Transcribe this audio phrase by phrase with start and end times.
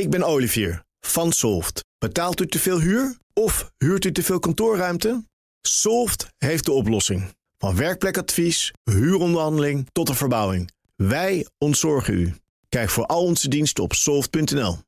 [0.00, 1.84] Ik ben Olivier van Solft.
[1.98, 5.24] Betaalt u te veel huur of huurt u te veel kantoorruimte?
[5.62, 7.34] Solft heeft de oplossing.
[7.58, 10.70] Van werkplekadvies, huuronderhandeling tot de verbouwing.
[10.96, 12.34] Wij ontzorgen u.
[12.68, 14.78] Kijk voor al onze diensten op soft.nl.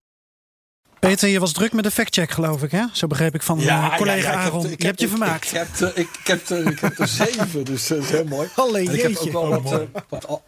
[1.01, 2.85] Peter, je was druk met de factcheck, geloof ik, hè?
[2.93, 4.71] Zo begreep ik van Ja, eh, collega ja, ja, ik heb Aaron.
[4.71, 5.45] ik je hebt je heb- ik- vermaakt.
[5.45, 8.25] Ik, heb er, ik, ik heb er, ik heb er zeven, dus dat is heel
[8.25, 8.49] mooi.
[8.57, 9.27] Allee, En ik heb jeetje.
[9.39, 10.43] ook wel wat, eh, wat al-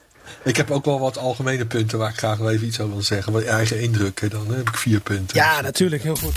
[0.44, 3.02] ik heb ook wel wat algemene punten waar ik graag wel even iets over wil
[3.02, 3.32] zeggen.
[3.32, 5.36] Wat eigen indrukken, dan heb ik vier punten.
[5.36, 6.36] ja, natuurlijk, heel goed.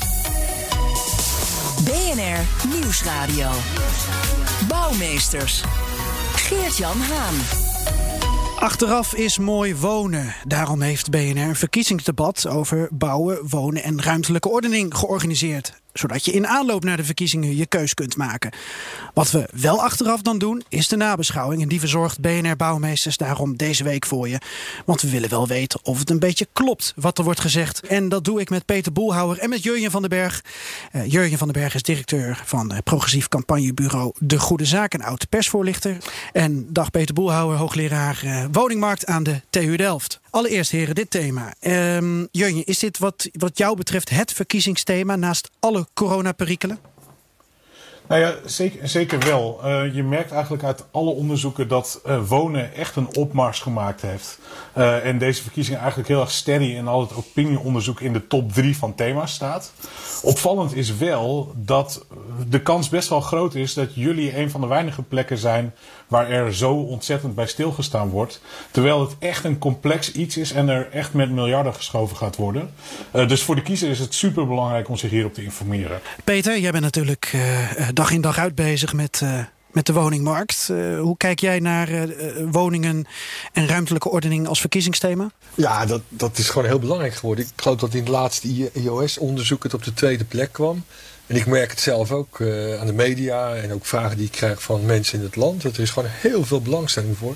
[1.83, 3.49] BNR Nieuwsradio.
[4.67, 5.63] Bouwmeesters.
[6.35, 7.35] Geert-Jan Haan.
[8.59, 10.35] Achteraf is mooi wonen.
[10.47, 15.80] Daarom heeft BNR een verkiezingsdebat over bouwen, wonen en ruimtelijke ordening georganiseerd.
[15.93, 18.51] Zodat je in aanloop naar de verkiezingen je keus kunt maken.
[19.13, 21.61] Wat we wel achteraf dan doen, is de nabeschouwing.
[21.61, 24.37] En die verzorgt BNR Bouwmeesters daarom deze week voor je.
[24.85, 27.87] Want we willen wel weten of het een beetje klopt wat er wordt gezegd.
[27.87, 30.43] En dat doe ik met Peter Boelhouwer en met Jurjen van den Berg.
[30.91, 35.01] Eh Jurjen van den Berg is directeur van het progressief campagnebureau De Goede Zaak en
[35.01, 35.97] oud persvoorlichter.
[36.33, 40.19] En dag Peter Boelhouwer, hoogleraar eh, woningmarkt aan de TU Delft.
[40.29, 41.53] Allereerst heren, dit thema.
[41.59, 46.79] Ehm Jurjen, is dit wat, wat jou betreft het verkiezingsthema naast alle coronaperikelen?
[48.11, 49.59] Nou ja, zeker, zeker wel.
[49.63, 54.39] Eh, je merkt eigenlijk uit alle onderzoeken dat eh, wonen echt een opmars gemaakt heeft.
[54.73, 58.51] Eh, en deze verkiezing eigenlijk heel erg steady in al het opinieonderzoek in de top
[58.53, 59.73] drie van thema's staat.
[60.23, 62.05] Opvallend is wel dat
[62.49, 65.73] de kans best wel groot is dat jullie een van de weinige plekken zijn
[66.11, 68.41] waar er zo ontzettend bij stilgestaan wordt.
[68.71, 72.73] Terwijl het echt een complex iets is en er echt met miljarden geschoven gaat worden.
[73.11, 75.99] Eh, dus voor de kiezer is het super belangrijk om zich hierop te informeren.
[76.23, 79.39] Peter, jij bent natuurlijk eh, eh, dag in dag uit bezig met, eh,
[79.71, 80.69] met de woningmarkt.
[80.71, 81.89] Eh, hoe kijk jij naar
[82.51, 83.05] woningen
[83.53, 85.31] en ruimtelijke ordening als verkiezingsthema?
[85.55, 87.45] Ja, dat, dat is gewoon heel belangrijk geworden.
[87.45, 90.83] Ik geloof dat in het laatste IOS-onderzoek het op de tweede plek kwam.
[91.31, 94.31] En ik merk het zelf ook eh, aan de media en ook vragen die ik
[94.31, 95.61] krijg van mensen in het land.
[95.61, 97.35] Dat er is gewoon heel veel belangstelling voor.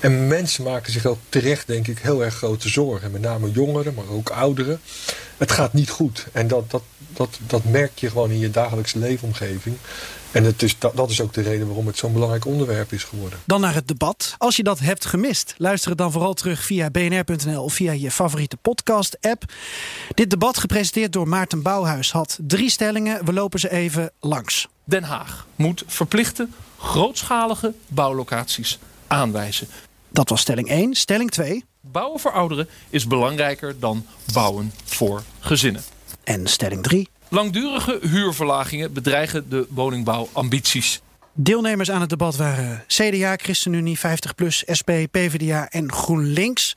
[0.00, 3.10] En mensen maken zich ook terecht, denk ik, heel erg grote zorgen.
[3.10, 4.80] Met name jongeren, maar ook ouderen.
[5.36, 6.26] Het gaat niet goed.
[6.32, 9.76] En dat, dat, dat, dat merk je gewoon in je dagelijkse leefomgeving.
[10.36, 13.04] En het is, dat, dat is ook de reden waarom het zo'n belangrijk onderwerp is
[13.04, 13.38] geworden.
[13.44, 14.34] Dan naar het debat.
[14.38, 18.10] Als je dat hebt gemist, luister het dan vooral terug via bnr.nl of via je
[18.10, 19.44] favoriete podcast-app.
[20.14, 23.24] Dit debat, gepresenteerd door Maarten Bouwhuis, had drie stellingen.
[23.24, 24.68] We lopen ze even langs.
[24.84, 26.48] Den Haag moet verplichte
[26.78, 29.68] grootschalige bouwlocaties aanwijzen.
[30.08, 30.94] Dat was stelling 1.
[30.94, 31.64] Stelling 2.
[31.80, 35.82] Bouwen voor ouderen is belangrijker dan bouwen voor gezinnen.
[36.24, 37.08] En stelling 3.
[37.28, 41.00] Langdurige huurverlagingen bedreigen de woningbouwambities.
[41.32, 46.76] Deelnemers aan het debat waren CDA, ChristenUnie, 50PLUS, SP, PvdA en GroenLinks.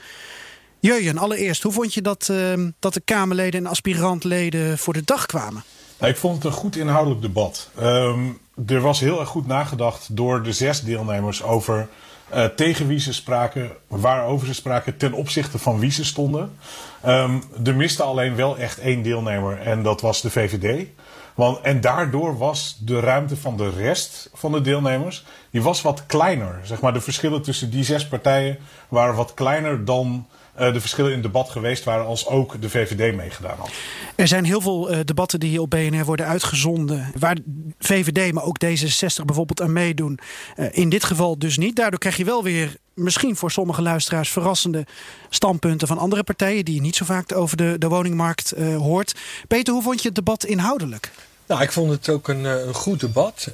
[0.80, 5.26] Jurjen, allereerst, hoe vond je dat, eh, dat de Kamerleden en aspirantleden voor de dag
[5.26, 5.64] kwamen?
[6.00, 7.70] Nou, ik vond het een goed inhoudelijk debat.
[7.78, 8.20] Ehm,
[8.68, 11.88] er was heel erg goed nagedacht door de zes deelnemers over
[12.30, 16.58] eh, tegen wie ze spraken, waarover ze spraken, ten opzichte van wie ze stonden.
[17.02, 20.88] Ehm, er miste alleen wel echt één deelnemer en dat was de VVD.
[21.36, 26.06] Want, en daardoor was de ruimte van de rest van de deelnemers die was wat
[26.06, 26.60] kleiner.
[26.64, 28.58] Zeg maar, de verschillen tussen die zes partijen
[28.88, 30.28] waren wat kleiner dan
[30.60, 33.70] de verschillen in debat geweest waren als ook de VVD meegedaan had.
[34.16, 37.12] Er zijn heel veel eh, debatten die op BNR worden uitgezonden.
[37.20, 37.38] Waar
[37.80, 40.20] VVD, maar ook D66 bijvoorbeeld aan meedoen.
[40.56, 41.76] Eh, in dit geval dus niet.
[41.76, 44.86] Daardoor krijg je wel weer misschien voor sommige luisteraars verrassende
[45.30, 46.66] standpunten van andere partijen.
[46.66, 49.16] die je niet zo vaak over de, de woningmarkt eh, hoort.
[49.48, 51.12] Peter, hoe vond je het debat inhoudelijk?
[51.50, 53.48] Nou, ik vond het ook een, eh, een goed debat.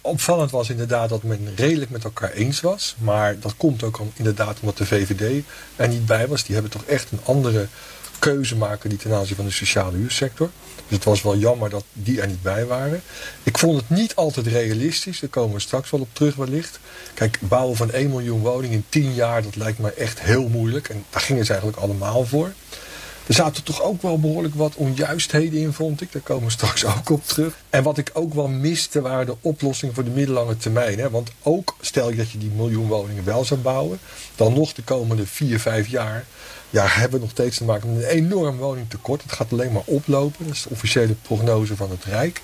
[0.00, 2.96] Opvallend was inderdaad dat men redelijk met elkaar eens was.
[2.98, 5.44] Maar dat komt ook om, inderdaad omdat de VVD
[5.76, 6.44] er niet bij was.
[6.44, 7.66] Die hebben toch echt een andere
[8.18, 10.50] keuze maken die ten aanzien van de sociale huursector.
[10.74, 13.02] Dus het was wel jammer dat die er niet bij waren.
[13.42, 15.20] Ik vond het niet altijd realistisch.
[15.20, 16.78] Daar komen we straks wel op terug wellicht.
[17.14, 20.88] Kijk, bouwen van 1 miljoen woningen in 10 jaar, dat lijkt mij echt heel moeilijk.
[20.88, 22.52] En daar gingen ze eigenlijk allemaal voor.
[23.28, 26.12] Er zaten toch ook wel behoorlijk wat onjuistheden in, vond ik.
[26.12, 27.54] Daar komen we straks ook op terug.
[27.70, 30.98] En wat ik ook wel miste, waren de oplossingen voor de middellange termijn.
[30.98, 31.10] Hè?
[31.10, 33.98] Want ook stel je dat je die miljoen woningen wel zou bouwen,
[34.36, 36.24] dan nog de komende vier, vijf jaar.
[36.70, 39.22] Ja, hebben we nog steeds te maken met een enorm woningtekort.
[39.22, 40.46] Het gaat alleen maar oplopen.
[40.46, 42.42] Dat is de officiële prognose van het Rijk.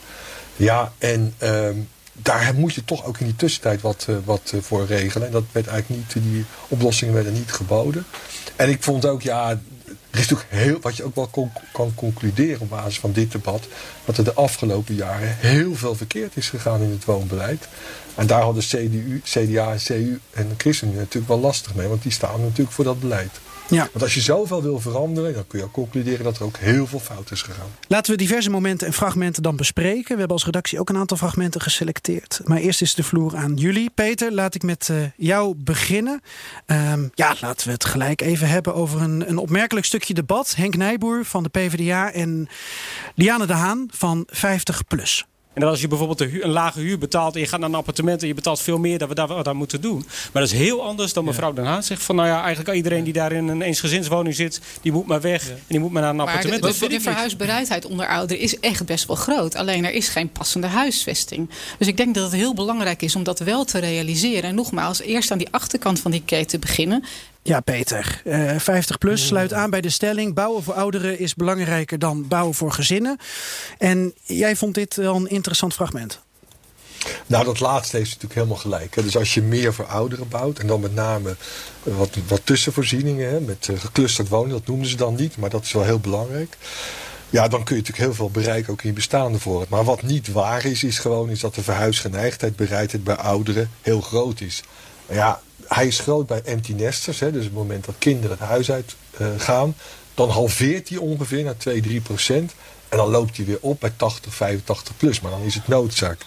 [0.57, 1.77] Ja, en ehm,
[2.13, 5.27] daar moet je toch ook in die tussentijd wat, eh, wat eh, voor regelen.
[5.27, 8.07] En dat werd eigenlijk niet, die oplossingen werden niet geboden.
[8.57, 9.61] En ik vond ook, ja,
[10.15, 13.69] er is natuurlijk heel, wat je ook wel kan concluderen op basis van dit debat,
[14.05, 17.69] dat er de afgelopen jaren heel veel verkeerd is gegaan in het woonbeleid.
[18.15, 22.41] En daar hadden CDU, CDA, CU en ChristenUnie natuurlijk wel lastig mee, want die staan
[22.41, 23.41] natuurlijk voor dat beleid.
[23.69, 23.89] Ja.
[23.93, 26.87] Want als je zoveel wil veranderen, dan kun je ook concluderen dat er ook heel
[26.87, 27.67] veel fout is gegaan.
[27.89, 30.13] Laten we diverse momenten en fragmenten dan bespreken.
[30.13, 32.41] We hebben als redactie ook een aantal fragmenten geselecteerd.
[32.45, 33.91] Maar eerst is de vloer aan jullie.
[33.95, 36.21] Peter, laat ik met uh, jou beginnen.
[36.67, 40.55] Um, ja, laten we het gelijk even hebben over een, een opmerkelijk stukje debat.
[40.57, 42.49] Henk Nijboer van de PvdA en
[43.15, 45.34] Liane de Haan van 50PLUS.
[45.55, 48.23] En dan als je bijvoorbeeld een, lage huur betaalt en je gaat naar een appartement
[48.23, 50.07] en je betaalt veel meer dan we daar, daar moeten doen.
[50.33, 53.05] Maar dat is heel anders dan mevrouw Den Haan zegt van nou ja, eigenlijk iedereen
[53.05, 56.11] die daar in een eensgezinswoning zit, die moet maar weg en die moet maar naar
[56.11, 56.63] een appartement.
[56.63, 59.55] Maar de, de, de verhuisbereidheid onder ouderen is echt best wel groot.
[59.55, 61.51] Alleen er is geen passende huisvesting.
[61.79, 64.43] Dus ik denk dat het heel belangrijk is om dat wel te realiseren.
[64.43, 67.05] En nogmaals, eerst aan die achterkant van die keten beginnen.
[67.47, 68.23] Ja, Peter.
[68.25, 72.55] Uh, 50 plus sluit aan bij de stelling: bouwen voor ouderen is belangrijker dan bouwen
[72.55, 73.19] voor gezinnen.
[73.79, 76.21] En jij vond dit wel een interessant fragment.
[77.27, 78.95] Nou, dat laatste heeft natuurlijk helemaal gelijk.
[78.95, 79.03] Hè.
[79.03, 81.37] Dus als je meer voor ouderen bouwt, en dan met name
[81.83, 85.65] wat, wat tussenvoorzieningen, hè, met uh, geclusterd wonen, dat noemden ze dan niet, maar dat
[85.65, 86.57] is wel heel belangrijk.
[87.31, 89.69] Ja, dan kun je natuurlijk heel veel bereiken, ook in je bestaande voorraad.
[89.69, 94.01] Maar wat niet waar is, is gewoon is dat de verhuisgeneigdheid, bereidheid bij ouderen heel
[94.01, 94.63] groot is.
[95.09, 97.21] Ja, hij is groot bij empty nesters.
[97.21, 99.75] Hè, dus op het moment dat kinderen het huis uit uh, gaan,
[100.15, 102.55] dan halveert hij ongeveer naar 2, 3 procent.
[102.89, 105.21] En dan loopt hij weer op bij 80, 85 plus.
[105.21, 106.21] Maar dan is het noodzaak.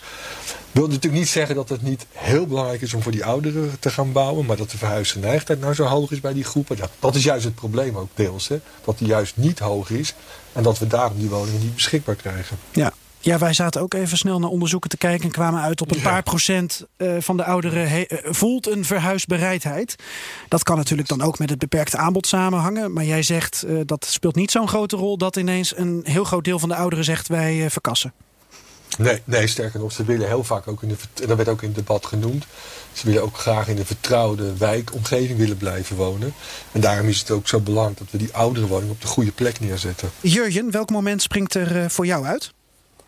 [0.43, 3.79] Ik wil natuurlijk niet zeggen dat het niet heel belangrijk is om voor die ouderen
[3.79, 4.45] te gaan bouwen.
[4.45, 6.77] Maar dat de verhuisgeneigdheid nou zo hoog is bij die groepen.
[6.77, 8.47] Ja, dat is juist het probleem ook deels.
[8.47, 8.59] Hè?
[8.83, 10.13] Dat die juist niet hoog is.
[10.53, 12.57] En dat we daarom die woningen niet beschikbaar krijgen.
[12.71, 15.91] Ja, ja, wij zaten ook even snel naar onderzoeken te kijken en kwamen uit op
[15.91, 19.95] een paar procent uh, van de ouderen uh, voelt een verhuisbereidheid.
[20.47, 22.93] Dat kan natuurlijk dan ook met het beperkte aanbod samenhangen.
[22.93, 26.43] Maar jij zegt uh, dat speelt niet zo'n grote rol dat ineens een heel groot
[26.43, 28.13] deel van de ouderen zegt wij verkassen.
[28.97, 31.67] Nee, nee, sterker nog, ze willen heel vaak ook in de, dat werd ook in
[31.67, 32.45] het debat genoemd.
[32.93, 36.33] Ze willen ook graag in de vertrouwde wijkomgeving willen blijven wonen.
[36.71, 39.31] En daarom is het ook zo belangrijk dat we die oudere woning op de goede
[39.31, 40.09] plek neerzetten.
[40.21, 42.51] Jurjen, welk moment springt er voor jou uit?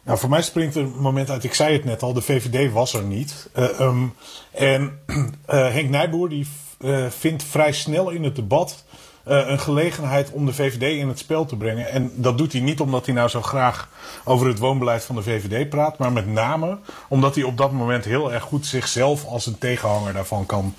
[0.04, 2.72] Nou, voor mij springt er een moment uit, ik zei het net al, de VVD
[2.72, 3.50] was er niet.
[3.57, 4.13] Uh, um,
[4.51, 5.25] en uh,
[5.75, 6.48] Henk Nijboer die
[6.80, 8.84] uh, vindt vrij snel in het debat
[9.24, 11.90] een gelegenheid om de VVD in het spel te brengen.
[11.90, 13.90] En dat doet hij niet omdat hij nou zo graag
[14.24, 18.06] over het woonbeleid van de VVD praat, maar met name omdat hij op dat moment
[18.06, 20.75] heel erg goed zichzelf als een tegenhanger daarvan kan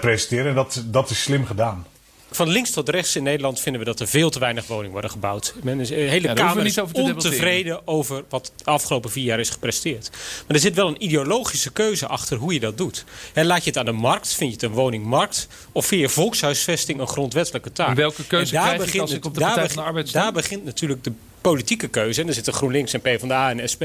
[0.00, 0.46] presenteren.
[0.46, 1.86] En dat, dat is slim gedaan
[2.30, 5.10] van links tot rechts in Nederland vinden we dat er veel te weinig woningen worden
[5.10, 5.54] gebouwd.
[5.62, 9.50] Men is, de hele ja, Kamer is ontevreden over wat de afgelopen vier jaar is
[9.50, 10.10] gepresteerd.
[10.46, 13.04] Maar er zit wel een ideologische keuze achter hoe je dat doet.
[13.32, 15.48] En laat je het aan de markt, vind je het een woningmarkt...
[15.72, 17.88] of vind je volkshuisvesting een grondwettelijke taak?
[17.88, 20.12] En welke keuze en daar krijg begint, als ik op de Partij van de Arbeid
[20.12, 22.20] Daar begint natuurlijk de politieke keuze.
[22.20, 23.84] En er zitten GroenLinks en PvdA en SP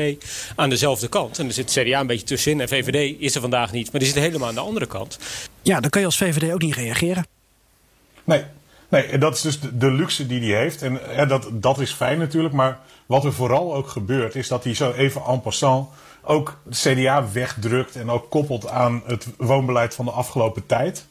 [0.55, 1.39] aan dezelfde kant.
[1.39, 2.61] En er zit CDA een beetje tussenin.
[2.61, 3.91] En VVD is er vandaag niet.
[3.91, 5.17] Maar die zit helemaal aan de andere kant.
[5.61, 7.32] Ja, dan kun je als VVD ook niet reageren.
[8.23, 8.43] Nee,
[8.93, 10.81] Nee, dat is dus de, luxe die hij heeft.
[10.81, 12.53] En dat, dat is fijn natuurlijk.
[12.53, 15.89] Maar wat er vooral ook gebeurt, is dat hij zo even en passant
[16.21, 17.95] ook CDA wegdrukt.
[17.95, 21.07] En ook koppelt aan het woonbeleid van de afgelopen tijd.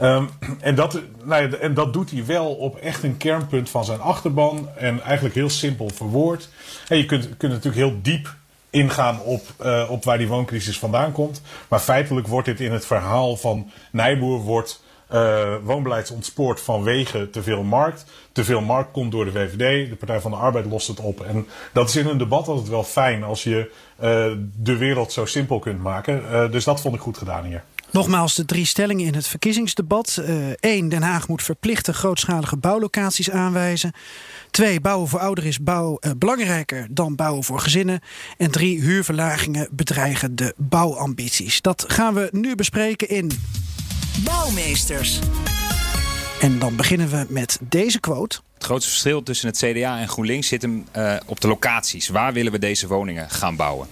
[0.00, 0.28] Um,
[0.60, 4.68] en, dat, nou en dat doet hij wel op echt een kernpunt van zijn achterban.
[4.76, 6.48] En eigenlijk heel simpel verwoord.
[6.88, 8.34] En je kunt, kunt natuurlijk heel diep
[8.70, 11.42] ingaan op, uh, op waar die wooncrisis vandaan komt.
[11.68, 14.81] Maar feitelijk wordt dit in het verhaal van Nijboer wordt
[15.12, 18.04] uh, woonbeleid ontspoort vanwege te veel markt.
[18.32, 19.90] Te veel markt komt door de VVD.
[19.90, 21.20] De Partij van de Arbeid lost het op.
[21.20, 23.70] En dat is in een debat altijd wel fijn als je
[24.02, 26.22] uh, de wereld zo simpel kunt maken.
[26.30, 27.62] Uh, dus dat vond ik goed gedaan hier.
[27.90, 30.22] Nogmaals de drie stellingen in het verkiezingsdebat.
[30.60, 33.92] Eén, Den Haag moet verplichte grootschalige bouwlocaties aanwijzen.
[34.50, 38.00] Twee, bouwen voor ouderen is bouw, belangrijker dan bouwen voor gezinnen.
[38.36, 41.60] En drie, huurverlagingen bedreigen de bouwambities.
[41.60, 43.30] Dat gaan we nu bespreken in
[44.18, 45.18] Bouwmeesters.
[46.40, 48.38] En dan beginnen we met deze quote.
[48.54, 52.08] Het grootste verschil tussen het CDA en GroenLinks zit hem uh, op de locaties.
[52.08, 53.88] Waar willen we deze woningen gaan bouwen?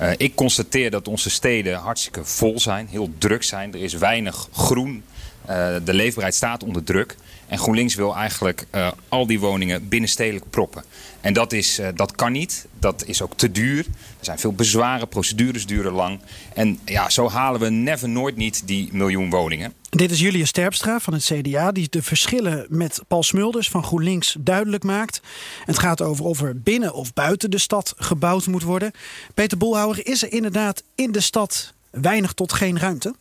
[0.00, 3.72] Uh, ik constateer dat onze steden hartstikke vol zijn, heel druk zijn.
[3.72, 5.04] Er is weinig groen.
[5.50, 7.16] Uh, de leefbaarheid staat onder druk.
[7.48, 10.84] En GroenLinks wil eigenlijk uh, al die woningen binnenstedelijk proppen.
[11.20, 12.66] En dat, is, uh, dat kan niet.
[12.78, 13.78] Dat is ook te duur.
[14.18, 16.20] Er zijn veel bezwaren, procedures duren lang.
[16.54, 19.72] En ja, zo halen we never nooit niet die miljoen woningen.
[19.90, 24.36] Dit is Julius Terpstra van het CDA, die de verschillen met Paul Smulders van GroenLinks
[24.38, 25.20] duidelijk maakt.
[25.64, 28.92] Het gaat over of er binnen of buiten de stad gebouwd moet worden.
[29.34, 33.14] Peter Boelhouwer, is er inderdaad in de stad weinig tot geen ruimte?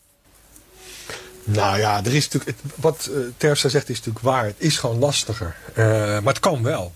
[1.45, 4.45] Nou ja, er is natuurlijk, wat uh, Terpstra zegt is natuurlijk waar.
[4.45, 5.55] Het is gewoon lastiger.
[5.69, 6.93] Uh, maar het kan wel.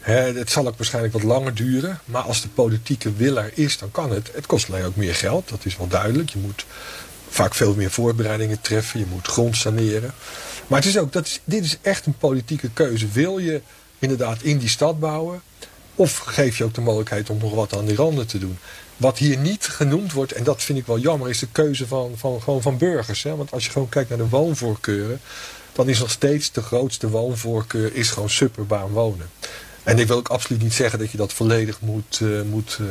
[0.00, 2.00] Hè, het zal ook waarschijnlijk wat langer duren.
[2.04, 4.30] Maar als de politieke wil er is, dan kan het.
[4.34, 5.48] Het kost alleen ook meer geld.
[5.48, 6.30] Dat is wel duidelijk.
[6.30, 6.64] Je moet
[7.28, 9.00] vaak veel meer voorbereidingen treffen.
[9.00, 10.14] Je moet grond saneren.
[10.66, 13.08] Maar het is ook, dat dit is echt een politieke keuze.
[13.08, 13.60] Wil je
[13.98, 15.42] inderdaad in die stad bouwen?
[15.94, 18.58] Of geef je ook de mogelijkheid om nog wat aan die randen te doen?
[19.02, 22.12] Wat hier niet genoemd wordt, en dat vind ik wel jammer, is de keuze van,
[22.16, 23.22] van, gewoon van burgers.
[23.22, 23.36] Hè?
[23.36, 25.20] Want als je gewoon kijkt naar de woonvoorkeuren,
[25.72, 29.30] dan is nog steeds de grootste woonvoorkeur is gewoon suburbaan wonen.
[29.82, 32.86] En ik wil ook absoluut niet zeggen dat je dat volledig moet, uh, moet, uh,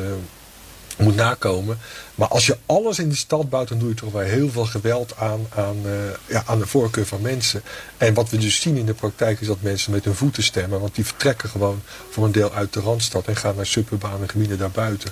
[0.97, 1.77] moet nakomen.
[2.15, 4.65] Maar als je alles in de stad bouwt, dan doe je toch wel heel veel
[4.65, 5.91] geweld aan, aan, uh,
[6.27, 7.61] ja, aan de voorkeur van mensen.
[7.97, 10.79] En wat we dus zien in de praktijk is dat mensen met hun voeten stemmen.
[10.79, 14.57] Want die vertrekken gewoon voor een deel uit de Randstad en gaan naar suburbane gebieden
[14.57, 15.11] daarbuiten.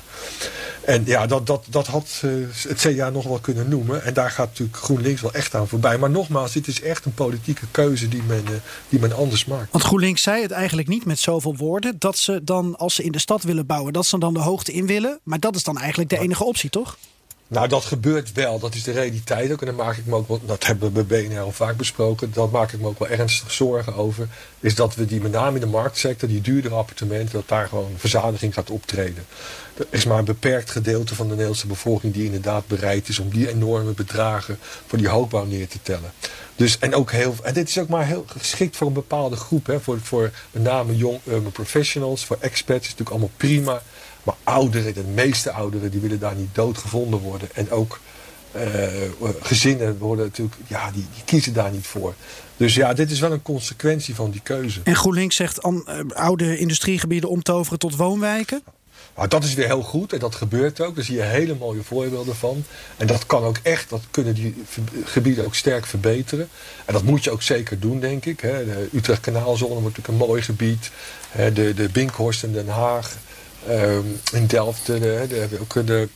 [0.85, 4.03] En ja, dat, dat, dat had uh, het CDA nog wel kunnen noemen.
[4.03, 5.97] En daar gaat natuurlijk GroenLinks wel echt aan voorbij.
[5.97, 8.55] Maar nogmaals, dit is echt een politieke keuze die men, uh,
[8.89, 9.71] die men anders maakt.
[9.71, 11.95] Want GroenLinks zei het eigenlijk niet met zoveel woorden.
[11.99, 14.71] Dat ze dan, als ze in de stad willen bouwen, dat ze dan de hoogte
[14.71, 15.19] in willen.
[15.23, 16.97] Maar dat is dan eigenlijk de enige optie, toch?
[17.49, 18.59] Nou, dat gebeurt wel.
[18.59, 19.59] Dat is de realiteit ook.
[19.59, 22.31] En daar maak ik me ook wel, dat hebben we bij BNR al vaak besproken.
[22.33, 24.27] Dat maak ik me ook wel ernstig zorgen over.
[24.59, 27.91] Is dat we die met name in de marktsector, die duurdere appartementen, dat daar gewoon
[27.97, 29.25] verzadiging gaat optreden.
[29.73, 33.29] Er is maar een beperkt gedeelte van de Nederlandse bevolking die inderdaad bereid is om
[33.29, 36.11] die enorme bedragen voor die hoogbouw neer te tellen.
[36.55, 39.65] Dus, en, ook heel, en dit is ook maar heel geschikt voor een bepaalde groep.
[39.65, 43.81] Hè, voor, voor met name young urban professionals, voor expats is natuurlijk allemaal prima.
[44.23, 47.49] Maar ouderen, de meeste ouderen, die willen daar niet doodgevonden worden.
[47.53, 47.99] En ook
[48.55, 48.63] uh,
[49.41, 52.13] gezinnen worden natuurlijk, ja, die, die, kiezen daar niet voor.
[52.57, 54.79] Dus ja, dit is wel een consequentie van die keuze.
[54.83, 58.63] En GroenLinks zegt uh, oude industriegebieden omtoveren tot woonwijken?
[59.15, 60.95] Nou, dat is weer heel goed en dat gebeurt ook.
[60.95, 62.63] Daar zie je hele mooie voorbeelden van.
[62.97, 64.63] En dat kan ook echt, dat kunnen die
[65.03, 66.49] gebieden ook sterk verbeteren.
[66.85, 68.41] En dat moet je ook zeker doen, denk ik.
[68.41, 70.91] De Utrecht Kanaalzone wordt natuurlijk een mooi gebied.
[71.53, 73.17] De, de Binkhorst in Den Haag.
[73.69, 76.09] Um, in Delft de, de, heb ik ook de,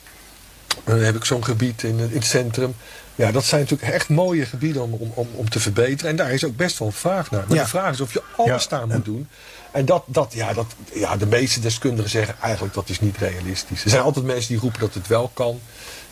[0.84, 2.76] dan heb ik zo'n gebied in, in het centrum.
[3.16, 6.12] Ja, dat zijn natuurlijk echt mooie gebieden om, om, om, te verbeteren.
[6.12, 7.46] En daar is ook best wel vraag naar.
[7.48, 7.64] Maar ja.
[7.64, 9.28] de vraag is of je alles daar moet doen.
[9.72, 13.84] En dat, dat, ja, dat, ja, de meeste deskundigen zeggen eigenlijk dat is niet realistisch.
[13.84, 15.60] Er zijn altijd mensen die roepen dat het wel kan.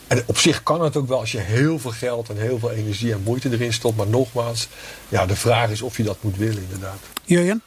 [0.08, 2.72] En op zich kan het ook wel als je heel veel geld en heel veel
[2.72, 3.98] energie en moeite erin stopt.
[3.98, 4.68] Maar nogmaals,
[5.10, 7.00] ja, de vraag is of je dat moet willen inderdaad.
[7.24, 7.62] Jurjen?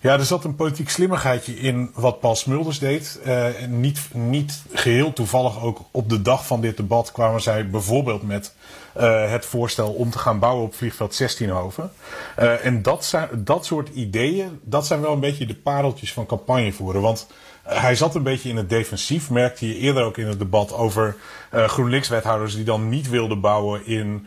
[0.00, 3.20] Ja, er zat een politiek slimmigheidje in wat Paul Smulders deed.
[3.24, 8.22] En niet, niet geheel toevallig ook op de dag van dit debat kwamen zij bijvoorbeeld
[8.22, 8.54] met
[8.96, 11.92] uh, het voorstel om te gaan bouwen op vliegveld 16 Hoven.
[12.38, 16.26] Uh, en dat, zijn, dat soort ideeën, dat zijn wel een beetje de pareltjes van
[16.26, 17.00] campagne voeren.
[17.00, 17.26] Want
[17.62, 21.16] hij zat een beetje in het defensief, merkte je eerder ook in het debat over
[21.54, 24.26] uh, GroenLinks-wethouders die dan niet wilden bouwen in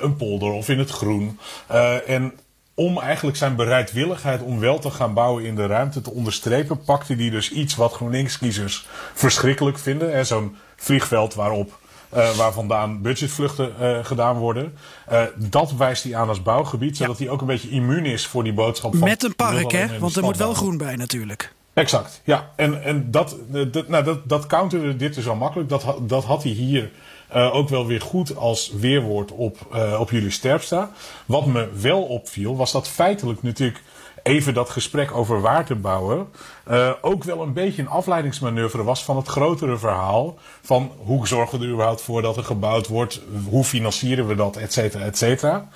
[0.00, 1.38] een polder of in het groen.
[2.06, 2.32] En
[2.78, 7.14] om eigenlijk zijn bereidwilligheid om wel te gaan bouwen in de ruimte te onderstrepen, pakte
[7.14, 10.26] hij dus iets wat GroenLinks-kiezers verschrikkelijk vinden.
[10.26, 11.78] Zo'n vliegveld waarop
[12.14, 14.74] uh, waar vandaan budgetvluchten uh, gedaan worden.
[15.12, 17.24] Uh, dat wijst hij aan als bouwgebied, zodat ja.
[17.24, 18.96] hij ook een beetje immuun is voor die boodschap.
[18.96, 19.98] Van, Met een park, hè?
[19.98, 21.54] Want er moet wel groen bij natuurlijk.
[21.72, 22.50] Exact, ja.
[22.56, 23.36] En, en dat,
[23.72, 25.68] dat, nou, dat, dat counterde dit dus al makkelijk.
[25.68, 26.90] Dat, dat had hij hier
[27.34, 30.90] uh, ook wel weer goed als weerwoord op, uh, op jullie sterfsta.
[31.26, 33.82] Wat me wel opviel, was dat feitelijk natuurlijk
[34.22, 36.28] even dat gesprek over waar te bouwen.
[36.70, 40.38] Uh, ook wel een beetje een afleidingsmanoeuvre was van het grotere verhaal.
[40.62, 43.20] Van hoe zorgen we er überhaupt voor dat er gebouwd wordt?
[43.48, 44.56] Hoe financieren we dat?
[44.56, 45.68] Et cetera, et cetera.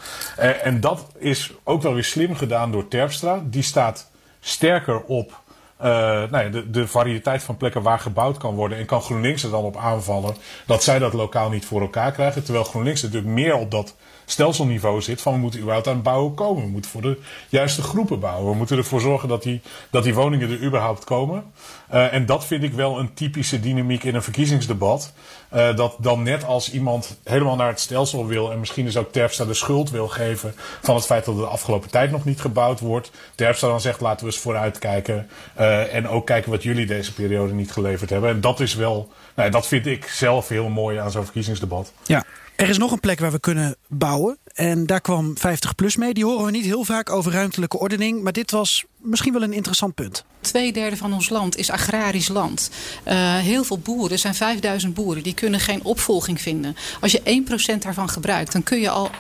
[0.63, 3.43] En dat is ook wel weer slim gedaan door Terpstra.
[3.45, 5.41] Die staat sterker op
[5.89, 8.79] nou ja, de, de, variëteit van plekken waar gebouwd kan worden.
[8.79, 12.45] En kan GroenLinks er dan op aanvallen dat zij dat lokaal niet voor elkaar krijgen.
[12.45, 13.95] Terwijl GroenLinks natuurlijk meer op dat
[14.31, 16.63] stelselniveau zit van we moeten überhaupt aan bouwen komen.
[16.63, 17.19] We moeten voor de
[17.49, 18.51] juiste groepen bouwen.
[18.51, 19.61] We moeten ervoor zorgen dat die,
[19.91, 21.45] dat die woningen er überhaupt komen.
[21.93, 25.13] Uh, en dat vind ik wel een typische dynamiek in een verkiezingsdebat.
[25.55, 29.13] Uh, dat dan net als iemand helemaal naar het stelsel wil en misschien dus ook
[29.13, 32.41] Terpstra de schuld wil geven van het feit dat er de afgelopen tijd nog niet
[32.41, 33.11] gebouwd wordt.
[33.35, 35.29] Terpstra dan zegt laten we eens vooruitkijken
[35.59, 38.31] uh, en ook kijken wat jullie deze periode niet geleverd hebben.
[38.31, 41.93] En dat is wel, nou, dat vind ik zelf heel mooi aan zo'n verkiezingsdebat.
[42.05, 42.25] Ja,
[42.57, 44.39] er is nog een plek waar we kunnen bouwen.
[44.55, 46.15] En daar kwam 50PLUS mee.
[46.15, 48.23] Die horen we niet heel vaak over ruimtelijke ordening.
[48.23, 50.25] Maar dit was misschien wel een interessant punt.
[50.41, 52.71] Tweederde van ons land is agrarisch land.
[53.09, 56.77] Uh, heel veel boeren, er zijn 5000 boeren, die kunnen geen opvolging vinden.
[57.01, 57.43] Als je
[57.75, 59.11] 1% daarvan gebruikt, dan kun je al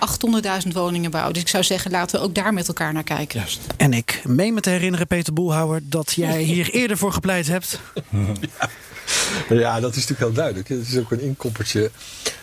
[0.64, 1.32] 800.000 woningen bouwen.
[1.32, 3.38] Dus ik zou zeggen, laten we ook daar met elkaar naar kijken.
[3.38, 3.60] Juist.
[3.76, 7.80] En ik meen me te herinneren, Peter Boelhouwer, dat jij hier eerder voor gepleit hebt.
[8.10, 9.56] Ja.
[9.56, 10.68] ja, dat is natuurlijk heel duidelijk.
[10.68, 11.90] Het is ook een inkoppertje
[12.24, 12.39] Uh,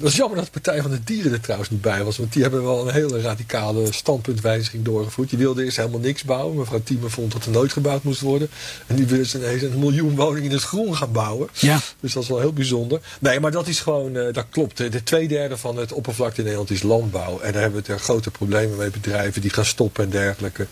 [0.00, 2.18] dat is jammer dat de Partij van de Dieren er trouwens niet bij was.
[2.18, 5.28] Want die hebben wel een hele radicale standpuntwijziging doorgevoerd.
[5.28, 6.56] Die wilden eerst helemaal niks bouwen.
[6.56, 8.50] Mevrouw Thieme vond dat er nooit gebouwd moest worden.
[8.86, 11.48] En nu willen ze ineens een miljoen woningen in het groen gaan bouwen.
[11.52, 11.80] Ja.
[12.00, 13.00] Dus dat is wel heel bijzonder.
[13.20, 14.76] Nee, maar dat is gewoon, uh, dat klopt.
[14.76, 17.40] De twee derde van het oppervlakte in Nederland is landbouw.
[17.40, 18.90] En daar hebben we er grote problemen mee.
[18.90, 20.66] Bedrijven die gaan stoppen en dergelijke.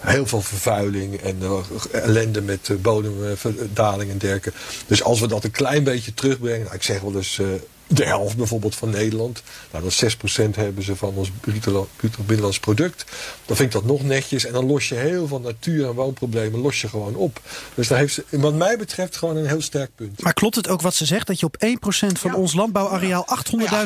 [0.00, 1.38] Heel veel vervuiling en
[1.92, 4.52] ellende met bodemdaling en dergelijke.
[4.86, 6.62] Dus als we dat een klein beetje terugbrengen.
[6.62, 7.40] Nou, ik zeg wel eens
[7.96, 9.42] de helft bijvoorbeeld van Nederland.
[9.70, 10.16] Nou, dat
[10.52, 13.04] 6% hebben ze van ons bruto, binnenlands product.
[13.46, 14.44] Dan vind ik dat nog netjes.
[14.44, 17.40] En dan los je heel veel natuur- en woonproblemen los je gewoon op.
[17.74, 20.22] Dus daar heeft ze, wat mij betreft, gewoon een heel sterk punt.
[20.22, 21.26] Maar klopt het ook wat ze zegt?
[21.26, 23.26] Dat je op 1% van ons landbouwareaal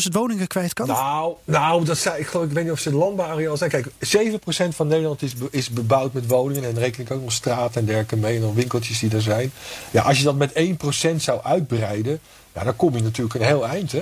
[0.03, 0.87] 800.000 woningen kwijt kan?
[0.87, 3.71] Nou, nou dat zei, ik, geloof, ik weet niet of ze het landbouwareaal zijn.
[3.71, 6.65] Kijk, 7% van Nederland is, is bebouwd met woningen.
[6.65, 8.37] En dan reken ik ook nog straten en dergelijke mee.
[8.37, 9.53] En dan winkeltjes die er zijn.
[9.91, 12.21] Ja, als je dat met 1% zou uitbreiden
[12.59, 13.93] ja, dan kom je natuurlijk een heel eind.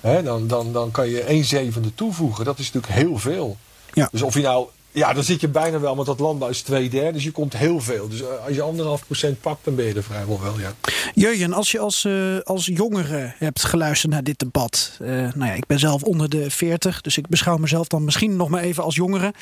[0.00, 0.22] Hè?
[0.22, 2.44] dan, dan, dan kan je 1 zevende toevoegen.
[2.44, 3.56] Dat is natuurlijk heel veel.
[3.92, 4.08] Ja.
[4.12, 4.68] Dus of je nou
[4.98, 7.12] ja, dan zit je bijna wel, want dat landbouw is twee derde.
[7.12, 8.08] Dus je komt heel veel.
[8.08, 10.72] Dus eh, als je anderhalf procent pakt, dan ben je er vrijwel wel, ja.
[11.14, 14.98] Jurjen, als je als, uh, als jongere hebt geluisterd naar dit debat.
[15.02, 18.36] Uh, nou ja, ik ben zelf onder de 40, dus ik beschouw mezelf dan misschien
[18.36, 19.34] nog maar even als jongere.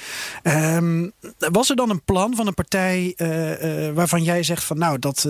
[0.43, 3.15] Um, was er dan een plan van een partij
[3.95, 5.29] waarvan jij zegt van nou, dat,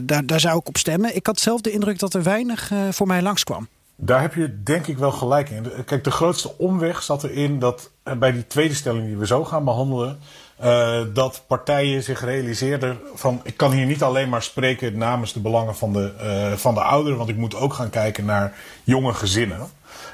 [0.00, 1.16] daar, daar zou ik op stemmen?
[1.16, 3.68] Ik had zelf de indruk dat er weinig voor mij langskwam.
[3.96, 5.84] Daar heb je denk ik wel gelijk in.
[5.84, 9.44] Kijk, de grootste omweg zat erin dat eh, bij die tweede stelling die we zo
[9.44, 10.18] gaan behandelen,
[10.64, 15.40] uh, dat partijen zich realiseerden van ik kan hier niet alleen maar spreken namens de
[15.40, 18.52] belangen van de, uh, van de ouderen, want ik moet ook gaan kijken naar
[18.84, 19.68] jonge gezinnen.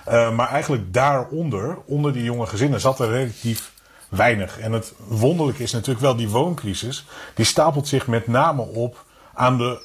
[0.07, 3.73] Maar eigenlijk daaronder, onder die jonge gezinnen, zat er relatief
[4.09, 4.59] weinig.
[4.59, 9.59] En het wonderlijke is natuurlijk wel die wooncrisis, die stapelt zich met name op aan
[9.59, 9.81] de,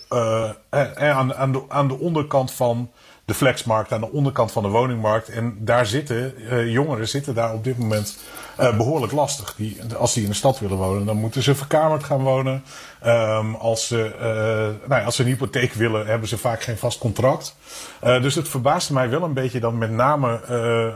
[1.00, 2.90] aan, de, aan de onderkant van
[3.28, 5.30] de flexmarkt aan de onderkant van de woningmarkt.
[5.30, 8.18] En daar zitten, uh, jongeren zitten daar op dit moment
[8.60, 9.54] uh, behoorlijk lastig.
[9.56, 12.64] Die, als die in de stad willen wonen, dan moeten ze verkamerd gaan wonen.
[13.06, 16.78] Um, als, ze, uh, nou ja, als ze een hypotheek willen, hebben ze vaak geen
[16.78, 17.56] vast contract.
[18.02, 20.42] dus het verbaasde mij wel een beetje dat met name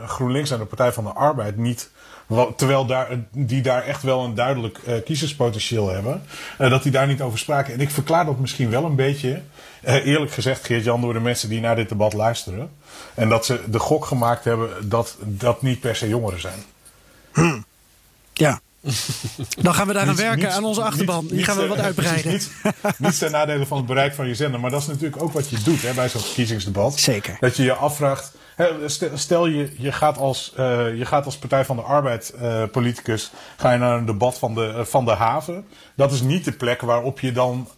[0.06, 1.90] GroenLinks en de Partij van de Arbeid niet
[2.56, 6.22] Terwijl daar, die daar echt wel een duidelijk uh, kiezerspotentieel hebben.
[6.60, 7.74] Uh, dat die daar niet over spraken.
[7.74, 9.40] En ik verklaar dat misschien wel een beetje.
[9.84, 12.70] Uh, eerlijk gezegd, Geert-Jan, door de mensen die naar dit debat luisteren.
[13.14, 16.58] En dat ze de gok gemaakt hebben dat dat niet per se jongeren zijn.
[17.32, 17.60] Hm.
[18.32, 18.60] Ja.
[19.62, 21.26] Dan gaan we daar aan werken, aan onze achterban.
[21.26, 22.40] Die gaan we wat uitbreiden.
[22.98, 24.60] Niet, ten nadele van het bereik van je zender.
[24.60, 26.98] Maar dat is natuurlijk ook wat je doet hè, bij zo'n verkiezingsdebat.
[26.98, 27.36] Zeker.
[27.40, 28.32] Dat je je afvraagt
[29.14, 33.32] Stel je, je, gaat als, uh, je gaat als Partij van de Arbeid uh, politicus
[33.56, 35.66] ga je naar een debat van de, uh, van de haven.
[35.94, 37.68] Dat is niet de plek waarop je dan,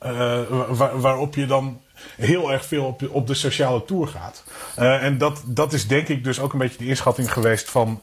[0.68, 1.80] waar, waarop je dan
[2.16, 4.44] heel erg veel op, op de sociale tour gaat.
[4.76, 8.00] en dat, dat is denk ik dus ook een beetje de inschatting geweest van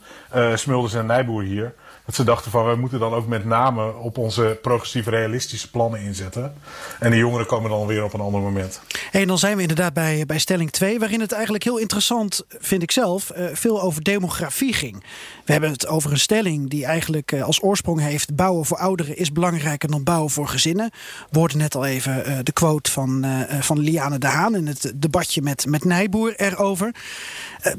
[0.56, 1.74] Smulders en Nijboer hier.
[2.06, 6.00] Dat ze dachten van, wij moeten dan ook met name op onze progressief realistische plannen
[6.00, 6.54] inzetten.
[7.00, 8.82] En de jongeren komen dan weer op een ander moment.
[9.12, 12.84] En dan zijn we inderdaad bij, bij stelling 2, waarin het eigenlijk heel interessant, vind
[12.84, 15.04] ik zelf, uh, veel over demografie ging.
[15.46, 19.18] We hebben het over een stelling die eigenlijk uh, als oorsprong heeft: bouwen voor ouderen
[19.18, 20.90] is belangrijker dan bouwen voor gezinnen.
[21.30, 23.26] We hoorden net al even uh, de quote van,
[23.60, 26.96] van Liane de Haan in het debatje met, met Nijboer erover.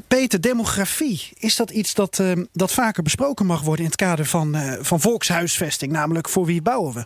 [0.07, 4.55] Peter, demografie, is dat iets dat, dat vaker besproken mag worden in het kader van,
[4.55, 7.05] uh, van volkshuisvesting, namelijk voor wie bouwen we?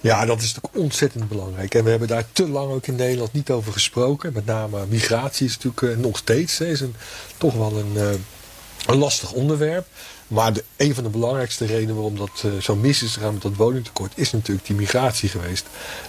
[0.00, 1.74] Ja, dat is natuurlijk ontzettend belangrijk.
[1.74, 4.32] En we hebben daar te lang ook in Nederland niet over gesproken.
[4.32, 6.94] Met name migratie is natuurlijk uh, nog steeds hè, is een,
[7.36, 8.10] toch wel een, uh,
[8.86, 9.86] een lastig onderwerp.
[10.28, 13.42] Maar de, een van de belangrijkste redenen waarom dat uh, zo mis is gegaan met
[13.42, 15.66] dat woningtekort, is natuurlijk die migratie geweest.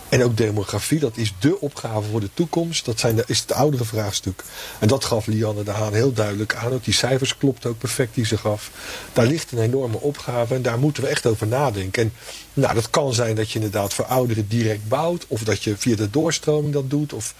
[0.10, 2.86] En ook demografie, dat is de opgave voor de toekomst.
[2.86, 4.44] Dat zijn is het oudere vraagstuk.
[4.80, 6.72] En dat gaf Lianne de Haan heel duidelijk aan.
[6.72, 8.72] Ook die cijfers klopt ook perfect die ze gaf.
[9.14, 12.04] Daar ligt een enorme opgave en daar moeten we echt over nadenken.
[12.04, 12.14] En
[12.54, 15.26] nou, dat kan zijn dat je inderdaad voor ouderen direct bouwt.
[15.28, 17.14] Of dat je via de doorstroming dat doet.
[17.14, 17.34] Of,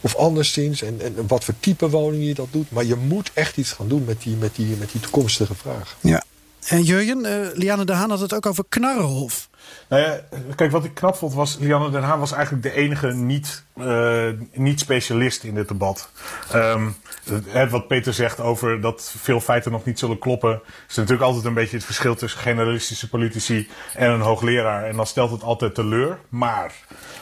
[0.00, 0.82] of anderszins.
[0.82, 2.70] En, en wat voor type woning je dat doet.
[2.70, 5.96] Maar je moet echt iets gaan doen met die, met die, met die toekomstige vraag.
[6.00, 6.19] Ja.
[6.68, 9.48] En Jurjen, uh, Liane de Haan had het ook over Knarrenhof.
[9.88, 10.20] Nou ja,
[10.54, 14.28] kijk, wat ik knap vond was, Lianne Den Haan was eigenlijk de enige niet, uh,
[14.52, 16.10] niet specialist in dit debat.
[16.54, 16.96] Um,
[17.70, 21.54] wat Peter zegt over dat veel feiten nog niet zullen kloppen, is natuurlijk altijd een
[21.54, 24.84] beetje het verschil tussen generalistische politici en een hoogleraar.
[24.84, 26.18] En dan stelt het altijd teleur.
[26.28, 26.74] Maar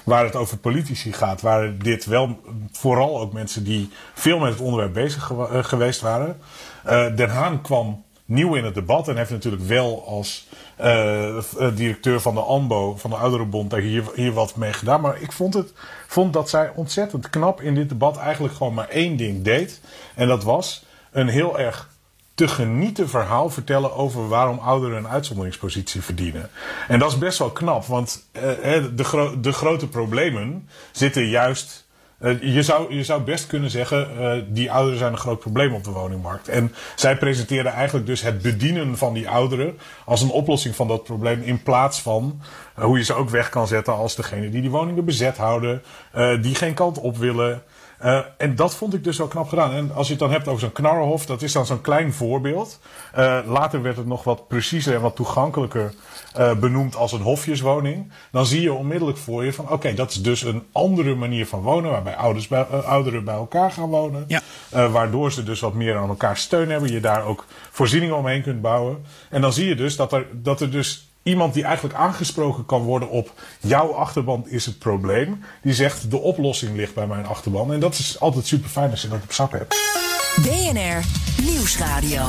[0.05, 2.41] waar het over politici gaat, waren dit wel
[2.73, 6.41] vooral ook mensen die veel met het onderwerp bezig geweest waren.
[6.87, 10.49] Uh, Den Haan kwam nieuw in het debat en heeft natuurlijk wel als
[10.81, 11.39] uh,
[11.75, 15.01] directeur van de ANBO, van de Ouderenbond, hier, hier wat mee gedaan.
[15.01, 15.73] Maar ik vond, het,
[16.07, 19.81] vond dat zij ontzettend knap in dit debat eigenlijk gewoon maar één ding deed.
[20.15, 21.89] En dat was een heel erg
[22.35, 26.51] te genieten verhaal vertellen over waarom ouderen een uitzonderingspositie verdienen.
[26.89, 28.43] En dat is best wel knap, want uh,
[28.95, 31.88] de, de grote problemen zitten juist
[32.21, 35.75] uh, je, zou, je zou best kunnen zeggen, uh, die ouderen zijn een groot probleem
[35.75, 36.49] op de woningmarkt.
[36.49, 41.05] En zij presenteerden eigenlijk dus het bedienen van die ouderen als een oplossing van dat
[41.05, 41.43] probleem.
[41.43, 42.41] In plaats van
[42.79, 45.83] uh, hoe je ze ook weg kan zetten als degene die die woningen bezet houden,
[46.41, 47.63] die geen kant op willen.
[48.05, 49.73] Uh, en dat vond ik dus wel knap gedaan.
[49.73, 52.81] En als je het dan hebt over zo'n knarrenhof, dat is dan zo'n klein voorbeeld.
[53.19, 55.95] Uh, later werd het nog wat preciezer en wat toegankelijker
[56.39, 58.13] uh, benoemd als een hofjeswoning.
[58.31, 61.47] Dan zie je onmiddellijk voor je van oké, okay, dat is dus een andere manier
[61.47, 61.91] van wonen.
[61.91, 64.25] Waarbij ouders bij, ouderen bij elkaar gaan wonen.
[64.29, 64.41] Ja.
[64.91, 66.93] waardoor ze dus wat meer aan elkaar steun hebben.
[66.93, 69.05] Je daar ook voorzieningen omheen kunt bouwen.
[69.31, 72.83] En dan zie je dus dat er, dat er dus iemand die eigenlijk aangesproken kan
[72.83, 75.45] worden op jouw achterban is het probleem.
[75.63, 77.73] Die zegt de oplossing ligt bij mijn achterban.
[77.73, 79.77] En dat is altijd super fijn als je dat op zak hebt.
[80.43, 81.05] BNR
[81.43, 82.23] Nieuwsradio.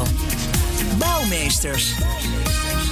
[0.98, 1.96] Bouwmeesters.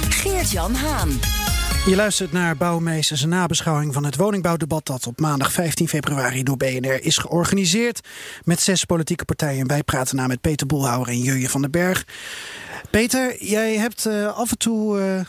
[0.08, 1.37] Geert-Jan Haan.
[1.86, 6.56] Je luistert naar Bouwmeesters, een nabeschouwing van het woningbouwdebat dat op maandag 15 februari door
[6.56, 8.00] BNR is georganiseerd
[8.44, 9.66] met zes politieke partijen.
[9.66, 12.06] Wij praten na met Peter Boelhouwer en Jurje van den Berg.
[12.90, 15.20] Peter, jij hebt uh, af en toe uh,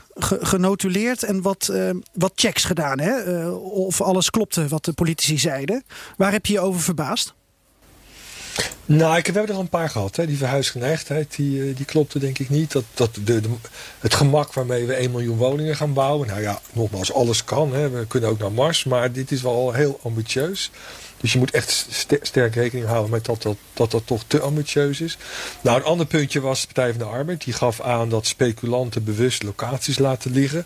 [0.42, 3.00] genotuleerd en wat, uh, wat checks gedaan.
[3.00, 3.48] Hè?
[3.50, 5.84] of alles klopte wat de politici zeiden.
[6.18, 7.34] Waar heb je je over verbaasd?
[8.86, 10.16] Nou, ik heb er al een paar gehad.
[10.16, 10.26] Hè.
[10.26, 12.72] Die verhuisgeneigdheid, die, die klopte denk ik niet.
[12.72, 13.42] Dat, dat de,
[14.00, 16.28] het gemak waarmee we 1 miljoen woningen gaan bouwen.
[16.28, 17.74] Nou ja, nogmaals, alles kan.
[17.74, 17.90] Hè.
[17.90, 18.84] We kunnen ook naar Mars.
[18.84, 20.72] Maar dit is wel heel ambitieus.
[21.18, 21.88] Dus je moet echt
[22.22, 25.18] sterk rekening houden met dat dat, dat dat toch te ambitieus is.
[25.62, 27.44] Nou, een ander puntje was de Partij van de Arbeid.
[27.44, 30.66] Die gaf aan dat speculanten bewust locaties laten liggen.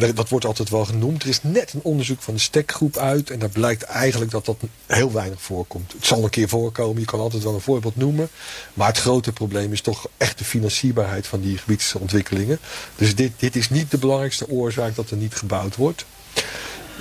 [0.00, 1.22] Nou, dat wordt altijd wel genoemd.
[1.22, 3.30] Er is net een onderzoek van de stekgroep uit.
[3.30, 5.92] En daar blijkt eigenlijk dat dat heel weinig voorkomt.
[5.92, 7.00] Het zal een keer voorkomen.
[7.00, 8.28] Je kan altijd wel een voorbeeld noemen.
[8.74, 12.58] Maar het grote probleem is toch echt de financierbaarheid van die gebiedsontwikkelingen.
[12.96, 16.04] Dus dit, dit is niet de belangrijkste oorzaak dat er niet gebouwd wordt.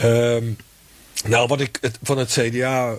[0.04, 0.58] Um,
[1.26, 2.96] nou, wat ik het, van het CDA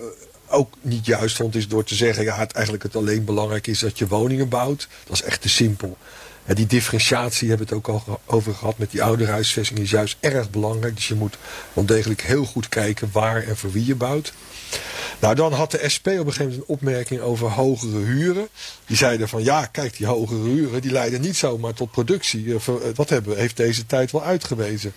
[0.48, 2.24] ook niet juist vond, is door te zeggen...
[2.24, 4.88] ja, het eigenlijk het alleen belangrijk is dat je woningen bouwt.
[5.04, 5.96] Dat is echt te simpel.
[6.46, 10.50] Die differentiatie hebben we het ook al over gehad met die ouderhuisvesting is juist erg
[10.50, 10.94] belangrijk.
[10.94, 11.36] Dus je moet
[11.72, 14.32] wel degelijk heel goed kijken waar en voor wie je bouwt.
[15.20, 18.48] Nou, dan had de SP op een gegeven moment een opmerking over hogere huren.
[18.86, 22.46] Die zeiden van ja, kijk, die hogere huren die leiden niet zomaar tot productie.
[22.46, 24.92] Eh, eh, wat hebben, heeft deze tijd wel uitgewezen.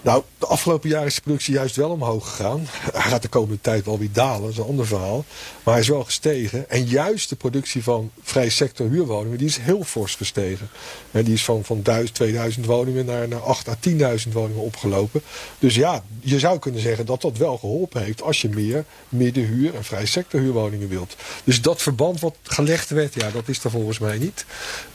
[0.00, 2.66] Nou, de afgelopen jaren is de productie juist wel omhoog gegaan.
[2.92, 5.24] Hij gaat de komende tijd wel weer dalen, dat is een ander verhaal.
[5.62, 6.70] Maar hij is wel gestegen.
[6.70, 10.68] En juist de productie van vrij sector huurwoningen, die is heel fors gestegen.
[11.10, 15.22] En die is van, van 1000, 2000 woningen naar, naar 8 à 10.000 woningen opgelopen.
[15.58, 19.74] Dus ja, je zou kunnen zeggen dat dat wel geholpen heeft als je meer middenhuur
[19.74, 21.16] en vrij sector huurwoningen wilt.
[21.44, 24.44] Dus dat verband wat gelegd werd, ja, dat is er volgens mij niet.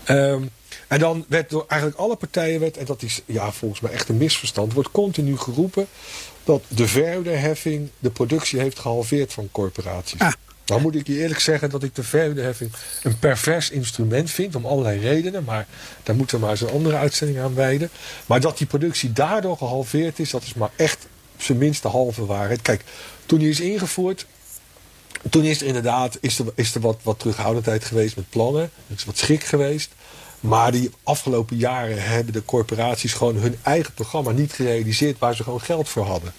[0.07, 0.49] Um,
[0.87, 4.09] en dan werd door eigenlijk alle partijen, werd, en dat is ja, volgens mij echt
[4.09, 5.87] een misverstand, wordt continu geroepen
[6.43, 10.19] dat de verhuurderheffing de productie heeft gehalveerd van corporaties.
[10.19, 10.31] Ah.
[10.65, 12.71] Nou moet ik je eerlijk zeggen dat ik de verhuurderheffing
[13.03, 14.55] een pervers instrument vind.
[14.55, 15.43] Om allerlei redenen.
[15.43, 15.67] Maar
[16.03, 17.89] daar moeten we maar eens een andere uitzending aan wijden.
[18.25, 20.29] Maar dat die productie daardoor gehalveerd is.
[20.29, 21.07] Dat is maar echt
[21.43, 22.61] zijn minste halve waarheid.
[22.61, 22.83] Kijk,
[23.25, 24.25] toen die is ingevoerd.
[25.29, 28.61] Toen is er inderdaad is er, is er wat, wat terughoudendheid geweest met plannen.
[28.61, 29.91] Er is wat schrik geweest.
[30.39, 35.43] Maar die afgelopen jaren hebben de corporaties gewoon hun eigen programma niet gerealiseerd waar ze
[35.43, 36.33] gewoon geld voor hadden.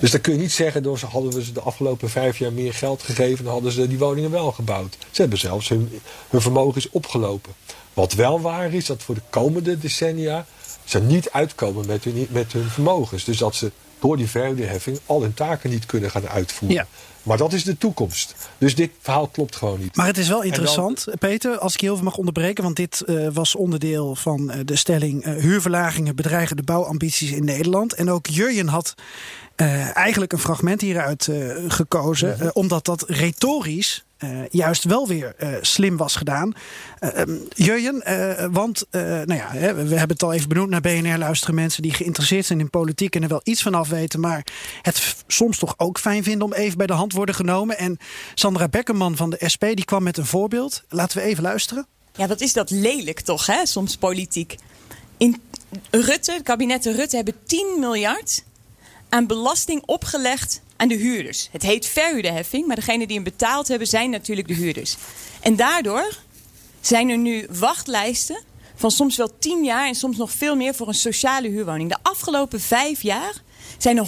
[0.00, 2.52] Dus dan kun je niet zeggen, door ze hadden we ze de afgelopen vijf jaar
[2.52, 4.96] meer geld gegeven, dan hadden ze die woningen wel gebouwd.
[5.10, 7.52] Ze hebben zelfs hun, hun vermogen is opgelopen.
[7.94, 10.46] Wat wel waar is, dat voor de komende decennia
[10.84, 13.24] ze niet uitkomen met hun, met hun vermogens.
[13.24, 13.72] Dus dat ze
[14.06, 16.76] door die verhuurderheffing al hun taken niet kunnen gaan uitvoeren.
[16.76, 16.86] Ja.
[17.22, 18.34] Maar dat is de toekomst.
[18.58, 19.96] Dus dit verhaal klopt gewoon niet.
[19.96, 22.64] Maar het is wel interessant, Peter, als ik je heel veel mag onderbreken.
[22.64, 25.26] Want dit uh, was onderdeel van uh, de stelling...
[25.26, 27.94] Uh, huurverlagingen bedreigen de bouwambities in Nederland.
[27.94, 28.94] En ook Jurjen had
[29.94, 31.28] eigenlijk een fragment hieruit
[31.68, 32.54] gekozen.
[32.54, 36.54] Omdat dat retorisch uh, juist wel weer uh, slim was gedaan.
[37.00, 38.02] Uh, Jurjen,
[38.52, 42.46] want nou ja, we hebben het al even benoemd naar BNR luisteren mensen die geïnteresseerd
[42.46, 44.46] zijn in politiek en er wel iets van af weten, maar
[44.82, 47.78] het soms toch ook fijn vinden om even bij de hand worden genomen.
[47.78, 47.98] En
[48.34, 50.82] Sandra Beckerman van de SP die kwam met een voorbeeld.
[50.88, 51.86] Laten we even luisteren.
[52.12, 53.66] Ja, wat is dat lelijk toch, hè?
[53.66, 54.56] Soms politiek.
[55.16, 55.42] In
[55.90, 58.44] Rutte, het kabinet Rutte hebben 10 miljard
[59.08, 61.48] aan belasting opgelegd aan de huurders.
[61.50, 64.96] Het heet verhuurderheffing, maar degene die hem betaald hebben zijn natuurlijk de huurders.
[65.40, 66.18] En daardoor
[66.80, 68.42] zijn er nu wachtlijsten
[68.74, 71.90] van soms wel tien jaar en soms nog veel meer voor een sociale huurwoning.
[71.90, 73.42] De afgelopen vijf jaar
[73.78, 74.06] zijn er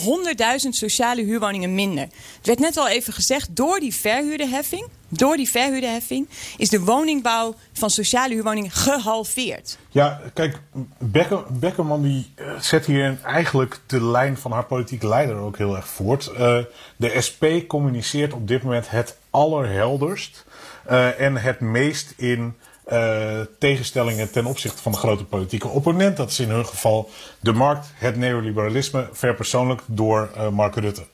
[0.63, 2.09] 100.000 sociale huurwoningen minder.
[2.37, 7.55] Het werd net al even gezegd, door die verhuurderheffing, door die verhuurderheffing is de woningbouw
[7.73, 9.79] van sociale huurwoningen gehalveerd.
[9.91, 10.61] Ja, kijk,
[10.99, 15.77] Becker, Beckerman die eh, zet hier eigenlijk de lijn van haar politieke leider ook heel
[15.77, 16.31] erg voort.
[16.33, 16.59] Uh,
[16.97, 20.45] de SP communiceert op dit moment het allerhelderst
[20.91, 22.55] uh, en het meest in
[22.93, 26.17] uh, tegenstellingen ten opzichte van de grote politieke opponent.
[26.17, 31.05] Dat is in hun geval de markt, het neoliberalisme, verpersoonlijk door uh, Mark Rutte.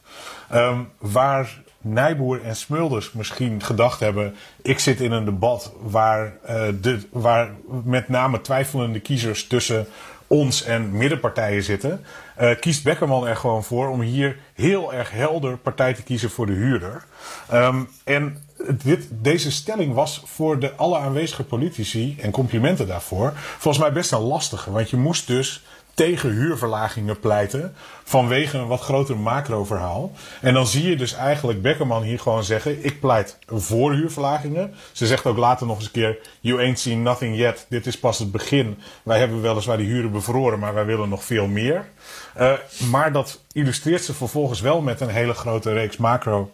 [0.54, 6.62] Um, waar Nijboer en Smulders misschien gedacht hebben: ik zit in een debat waar, uh,
[6.80, 7.50] de, waar
[7.84, 9.86] met name twijfelende kiezers tussen
[10.26, 12.04] ons en middenpartijen zitten,
[12.40, 16.46] uh, kiest Beckerman er gewoon voor om hier heel erg helder partij te kiezen voor
[16.46, 17.04] de huurder.
[17.52, 18.43] Um, en
[18.82, 24.12] dit, deze stelling was voor de alle aanwezige politici, en complimenten daarvoor, volgens mij best
[24.12, 24.70] een lastige.
[24.70, 25.62] Want je moest dus
[25.94, 30.12] tegen huurverlagingen pleiten vanwege een wat groter macro-verhaal.
[30.40, 34.74] En dan zie je dus eigenlijk Beckerman hier gewoon zeggen: ik pleit voor huurverlagingen.
[34.92, 37.66] Ze zegt ook later nog eens een keer: you ain't seen nothing yet.
[37.68, 38.78] Dit is pas het begin.
[39.02, 41.88] Wij hebben weliswaar die huren bevroren, maar wij willen nog veel meer.
[42.40, 42.52] Uh,
[42.90, 46.50] maar dat illustreert ze vervolgens wel met een hele grote reeks macro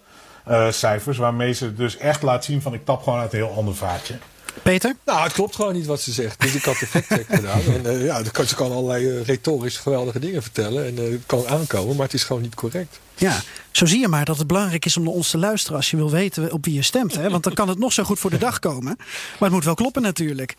[0.70, 1.18] cijfers.
[1.18, 4.14] Waarmee ze dus echt laat zien van ik tap gewoon uit een heel ander vaatje.
[4.62, 4.96] Peter?
[5.04, 6.40] Nou, het klopt gewoon niet wat ze zegt.
[6.40, 7.60] Dus ik had de fact-check gedaan.
[7.60, 10.86] En uh, ja, ze kan allerlei uh, retorisch geweldige dingen vertellen.
[10.86, 13.00] En uh, het kan aankomen, maar het is gewoon niet correct.
[13.16, 15.90] Ja, zo zie je maar dat het belangrijk is om naar ons te luisteren als
[15.90, 17.14] je wil weten op wie je stemt.
[17.14, 17.30] Hè?
[17.30, 18.94] Want dan kan het nog zo goed voor de dag komen.
[18.96, 20.56] Maar het moet wel kloppen natuurlijk.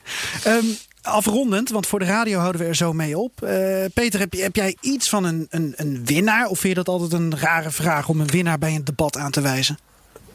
[0.48, 3.32] Um, afrondend, want voor de radio houden we er zo mee op.
[3.44, 3.50] Uh,
[3.94, 6.48] Peter, heb, heb, jij iets van een, een, een winnaar?
[6.48, 9.32] Of vind je dat altijd een rare vraag om een winnaar bij een debat aan
[9.32, 9.78] te wijzen?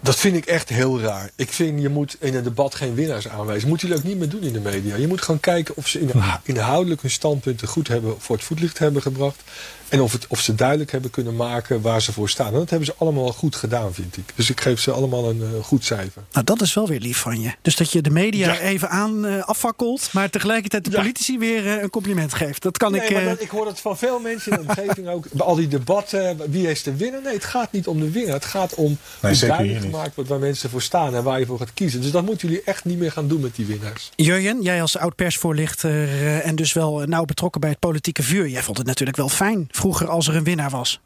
[0.06, 1.30] Dat vind ik echt heel raar.
[1.36, 3.68] Ik vind, je moet in een debat geen winnaars aanwijzen.
[3.68, 4.96] Moeten jullie ook niet meer doen in de media.
[4.96, 6.08] Je moet gewoon kijken of ze
[6.42, 9.42] inhoudelijk hun standpunten goed hebben voor het voetlicht hebben gebracht.
[9.88, 12.46] En of, het, of ze duidelijk hebben kunnen maken waar ze voor staan.
[12.46, 14.24] En dat hebben ze allemaal goed gedaan, vind ik.
[14.34, 16.22] Dus ik geef ze allemaal een uh, goed cijfer.
[16.32, 17.52] Nou, dat is wel weer lief van je.
[17.62, 18.58] Dus dat je de media ja.
[18.58, 22.62] even aan uh, afvakkelt, maar tegelijkertijd de politici weer uh, een compliment geeft.
[22.62, 23.12] Dat kan nee, ik.
[23.12, 25.26] Maar dat, ik hoor het van veel mensen in de omgeving ook.
[25.32, 27.22] Bij al die debatten, wie is de winnaar?
[27.22, 28.34] Nee, het gaat niet om de winnaar.
[28.34, 31.46] Het gaat om nee, hoe duidelijk gemaakt wordt waar mensen voor staan en waar je
[31.46, 32.00] voor gaat kiezen.
[32.00, 34.10] Dus dat moeten jullie echt niet meer gaan doen met die winnaars.
[34.16, 38.48] Jurjen, jij als oud persvoorlichter en dus wel nauw betrokken bij het politieke vuur.
[38.48, 41.00] Jij vond het natuurlijk wel fijn vroeger als er een winnaar was.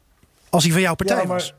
[0.49, 1.53] Als hij van jouw partij ja, maar, was.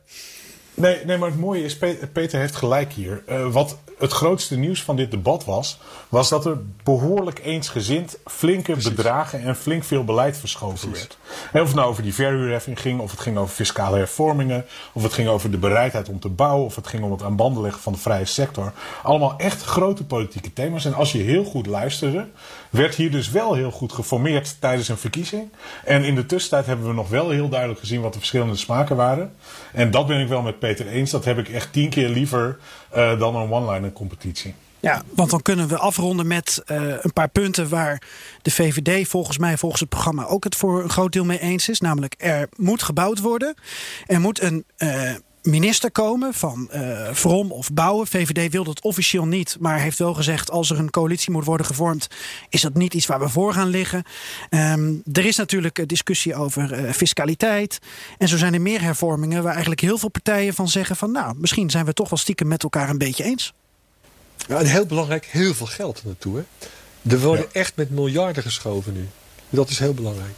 [0.75, 1.79] Nee, nee, maar het mooie is,
[2.13, 3.23] Peter heeft gelijk hier.
[3.29, 8.73] Uh, wat het grootste nieuws van dit debat was, was dat er behoorlijk eensgezind flinke
[8.73, 8.95] Precies.
[8.95, 10.99] bedragen en flink veel beleid verschoven Precies.
[10.99, 11.19] werd.
[11.53, 15.03] En of het nou over die verhuurheffing ging, of het ging over fiscale hervormingen, of
[15.03, 17.63] het ging over de bereidheid om te bouwen, of het ging om het aan banden
[17.63, 18.73] leggen van de vrije sector.
[19.03, 20.85] Allemaal echt grote politieke thema's.
[20.85, 22.27] En als je heel goed luisterde,
[22.73, 25.49] werd hier dus wel heel goed geformeerd tijdens een verkiezing.
[25.85, 28.97] En in de tussentijd hebben we nog wel heel duidelijk gezien wat de verschillende smaken
[28.97, 29.33] waren.
[29.73, 31.11] En dat ben ik wel met Peter eens.
[31.11, 32.59] Dat heb ik echt tien keer liever
[32.97, 34.55] uh, dan een one-liner competitie.
[34.81, 38.03] Ja, want dan kunnen we afronden met uh, een paar punten waar
[38.43, 41.69] de VVD volgens mij, volgens het programma, ook het voor een groot deel mee eens
[41.69, 41.81] is.
[41.81, 43.55] Namelijk, er moet gebouwd worden.
[44.07, 45.11] Er moet een uh,
[45.43, 48.07] minister komen van uh, Vrom of Bouwen.
[48.07, 50.51] VVD wil dat officieel niet, maar heeft wel gezegd...
[50.51, 52.09] als er een coalitie moet worden gevormd...
[52.49, 54.05] is dat niet iets waar we voor gaan liggen.
[54.51, 57.79] Um, er is natuurlijk discussie over uh, fiscaliteit.
[58.19, 59.43] En zo zijn er meer hervormingen...
[59.43, 61.13] waar eigenlijk heel veel partijen van zeggen van...
[61.13, 63.53] nou, misschien zijn we toch wel stiekem met elkaar een beetje eens.
[64.49, 66.37] Ja, en heel belangrijk, heel veel geld naartoe.
[66.37, 66.43] Hè?
[67.11, 67.61] Er worden ja.
[67.61, 69.09] echt met miljarden geschoven nu.
[69.51, 70.35] Dat is heel belangrijk.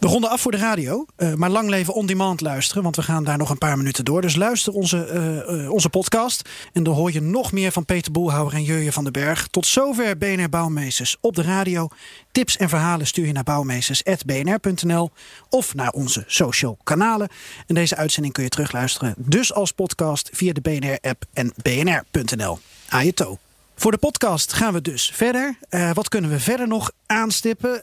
[0.00, 3.02] We ronden af voor de radio, uh, maar lang leven on demand luisteren, want we
[3.02, 4.20] gaan daar nog een paar minuten door.
[4.20, 5.08] Dus luister onze,
[5.48, 8.92] uh, uh, onze podcast en dan hoor je nog meer van Peter Boelhouwer en Jurje
[8.92, 9.48] van den Berg.
[9.48, 11.88] Tot zover BNR Bouwmeesters op de radio.
[12.32, 15.10] Tips en verhalen stuur je naar bouwmeesters.bnr.nl
[15.48, 17.28] of naar onze social kanalen.
[17.66, 22.58] En deze uitzending kun je terugluisteren dus als podcast via de BNR-app en bnr.nl.
[22.88, 23.38] Aan je toe.
[23.80, 25.56] Voor de podcast gaan we dus verder.
[25.70, 27.82] Uh, wat kunnen we verder nog aanstippen?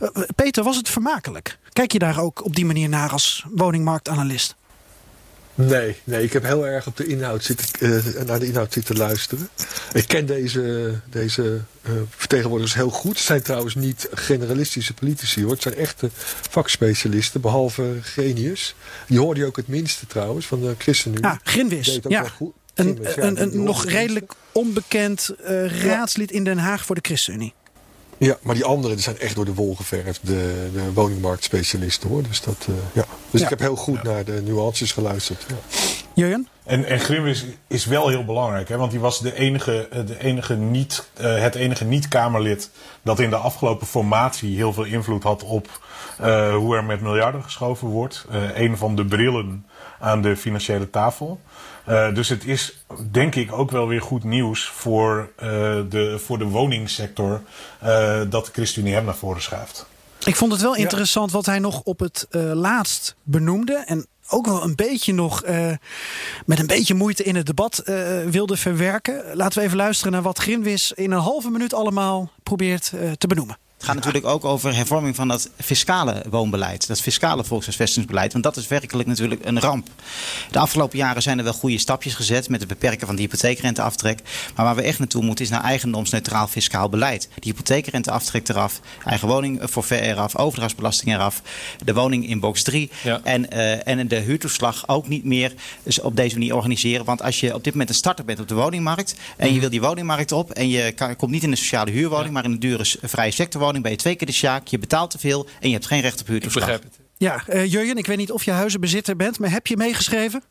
[0.00, 1.58] Uh, Peter, was het vermakelijk?
[1.72, 4.54] Kijk je daar ook op die manier naar als woningmarktanalist?
[5.54, 8.96] Nee, nee, ik heb heel erg op de inhoud zitten, uh, naar de inhoud zitten
[8.96, 9.48] luisteren.
[9.92, 11.60] Ik ken deze, deze
[12.08, 13.16] vertegenwoordigers heel goed.
[13.16, 15.52] Het zijn trouwens niet generalistische politici hoor.
[15.52, 16.10] Het zijn echte
[16.50, 18.74] vakspecialisten, behalve Genius.
[19.06, 21.24] Die hoorde je ook het minste trouwens van de ChristenUnie.
[21.24, 22.24] Ah, Grinwis, ja.
[22.38, 27.52] Een, een, een, een nog redelijk onbekend uh, raadslid in Den Haag voor de ChristenUnie.
[28.18, 32.22] Ja, maar die anderen die zijn echt door de wol geverfd, de, de woningmarktspecialisten hoor.
[32.22, 33.04] Dus, dat, uh, ja.
[33.30, 33.46] dus ja.
[33.46, 34.10] ik heb heel goed ja.
[34.10, 35.44] naar de nuances geluisterd.
[35.48, 35.54] Ja.
[36.14, 36.48] Jurjen?
[36.64, 40.54] En, en Grimwis is wel heel belangrijk, hè, want die was de enige, de enige
[40.54, 42.70] niet, uh, het enige niet-Kamerlid
[43.02, 45.80] dat in de afgelopen formatie heel veel invloed had op
[46.20, 48.26] uh, hoe er met miljarden geschoven wordt.
[48.32, 49.66] Uh, een van de brillen
[50.00, 51.40] aan de financiële tafel.
[51.88, 55.30] Uh, dus het is denk ik ook wel weer goed nieuws voor,
[55.88, 57.40] de, voor de woningsector
[58.28, 59.86] dat de ChristenUnie hem naar voren schuift.
[60.24, 63.82] Ik vond het wel interessant wat hij nog op het laatst benoemde.
[63.86, 65.72] En ook wel een beetje nog uh,
[66.46, 69.22] met een beetje moeite in het debat uh, wilde verwerken.
[69.34, 73.26] Laten we even luisteren naar wat Grinwis in een halve minuut allemaal probeert uh, te
[73.26, 73.58] benoemen.
[73.78, 76.86] Het gaat natuurlijk ook over hervorming van dat fiscale woonbeleid.
[76.86, 78.32] Dat fiscale volkshuisvestingsbeleid.
[78.32, 79.88] Want dat is werkelijk natuurlijk een ramp.
[80.50, 84.20] De afgelopen jaren zijn er wel goede stapjes gezet met het beperken van de hypotheekrenteaftrek.
[84.54, 87.28] Maar waar we echt naartoe moeten is naar eigendomsneutraal fiscaal beleid.
[87.34, 91.42] De hypotheekrenteaftrek eraf, eigen woning voor ver eraf, overdrachtsbelasting eraf,
[91.84, 93.20] de woning in box 3 ja.
[93.24, 97.04] en, uh, en de huurtoeslag ook niet meer dus op deze manier organiseren.
[97.04, 99.60] Want als je op dit moment een starter bent op de woningmarkt en je mhm.
[99.60, 102.32] wil die woningmarkt op en je kan, komt niet in een sociale huurwoning, ja.
[102.32, 104.66] maar in een dure vrije sectorwoning ben je twee keer de sjaak.
[104.66, 106.78] Je betaalt te veel en je hebt geen recht op huurtoeslag.
[107.16, 110.42] Ja, uh, Jurjen, ik weet niet of je huizenbezitter bent, maar heb je meegeschreven?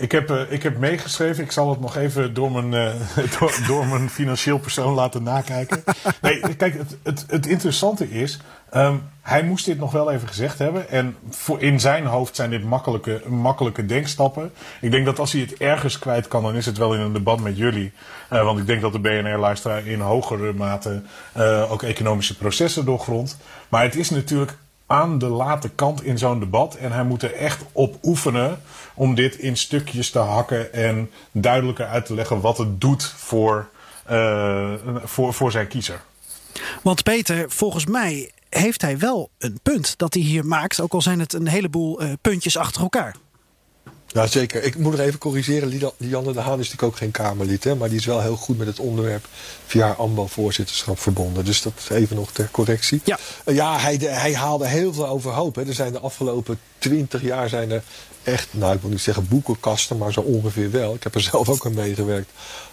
[0.00, 1.44] Ik heb, uh, ik heb meegeschreven.
[1.44, 2.94] Ik zal het nog even door mijn, uh,
[3.38, 5.82] door, door, mijn financieel persoon laten nakijken.
[6.22, 8.40] Nee, kijk, het, het, het interessante is.
[8.74, 10.88] Um, hij moest dit nog wel even gezegd hebben.
[10.88, 14.52] En voor in zijn hoofd zijn dit makkelijke, makkelijke denkstappen.
[14.80, 17.12] Ik denk dat als hij het ergens kwijt kan, dan is het wel in een
[17.12, 17.92] debat met jullie.
[18.32, 21.02] Uh, want ik denk dat de BNR-luisteraar in hogere mate
[21.68, 23.36] ook economische processen doorgrondt.
[23.68, 24.56] Maar het is natuurlijk
[24.90, 26.74] aan de late kant in zo'n debat.
[26.74, 28.58] En hij moet er echt op oefenen
[29.00, 33.68] om dit in stukjes te hakken en duidelijker uit te leggen wat het doet voor,
[34.10, 36.00] uh, voor, voor zijn kiezer.
[36.82, 41.02] Want Peter, volgens mij heeft hij wel een punt dat hij hier maakt, ook al
[41.02, 43.16] zijn het een heleboel uh, puntjes achter elkaar.
[44.06, 44.62] Ja, zeker.
[44.62, 45.92] Ik moet nog even corrigeren.
[45.96, 47.64] Lianne de Haan is natuurlijk ook geen Kamerlid.
[47.64, 49.24] Hè, maar die is wel heel goed met het onderwerp
[49.66, 51.44] via haar AMBO-voorzitterschap verbonden.
[51.44, 53.00] Dus dat even nog ter correctie.
[53.04, 55.54] Ja, uh, ja hij, hij haalde heel veel overhoop.
[55.54, 55.66] Hè.
[55.66, 57.82] Er zijn de afgelopen twintig jaar zijn er
[58.22, 60.94] echt, nou ik wil niet zeggen boekenkasten, maar zo ongeveer wel.
[60.94, 62.30] Ik heb er zelf ook aan meegewerkt.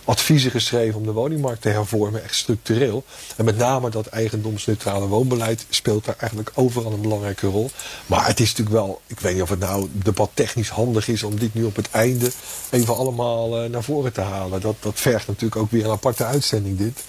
[0.07, 3.03] Adviezen geschreven om de woningmarkt te hervormen, echt structureel.
[3.35, 7.69] En met name dat eigendomsneutrale woonbeleid speelt daar eigenlijk overal een belangrijke rol.
[8.05, 11.39] Maar het is natuurlijk wel, ik weet niet of het nou debattechnisch handig is om
[11.39, 12.31] dit nu op het einde
[12.69, 14.61] even allemaal uh, naar voren te halen.
[14.61, 17.03] Dat, dat vergt natuurlijk ook weer een aparte uitzending dit.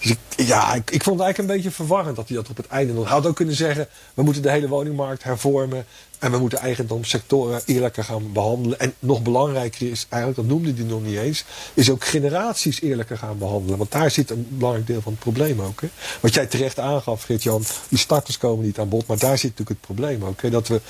[0.00, 2.56] Dus ik, ja, ik, ik vond het eigenlijk een beetje verwarrend dat hij dat op
[2.56, 3.08] het einde nog...
[3.08, 5.86] Had ook kunnen zeggen, we moeten de hele woningmarkt hervormen...
[6.20, 8.80] En we moeten eigendomssectoren eerlijker gaan behandelen.
[8.80, 12.04] En nog belangrijker is, eigenlijk, dat noemde hij nog niet eens, is ook
[12.40, 13.78] generaties eerlijker gaan behandelen.
[13.78, 15.80] Want daar zit een belangrijk deel van het probleem ook.
[15.80, 15.88] Hè.
[16.20, 19.06] Wat jij terecht aangaf, Geert-Jan, die starters komen niet aan bod.
[19.06, 20.42] Maar daar zit natuurlijk het probleem ook.
[20.42, 20.50] Hè.
[20.50, 20.80] Dat we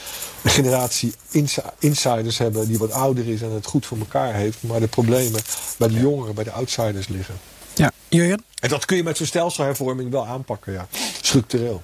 [0.43, 1.15] een generatie
[1.79, 4.63] insiders hebben die wat ouder is en het goed voor elkaar heeft.
[4.63, 5.41] Maar de problemen
[5.79, 7.35] bij de jongeren, bij de outsiders liggen.
[7.75, 8.45] Ja, Jurjen?
[8.61, 10.89] En dat kun je met zo'n stelselhervorming wel aanpakken, ja.
[11.21, 11.83] Structureel.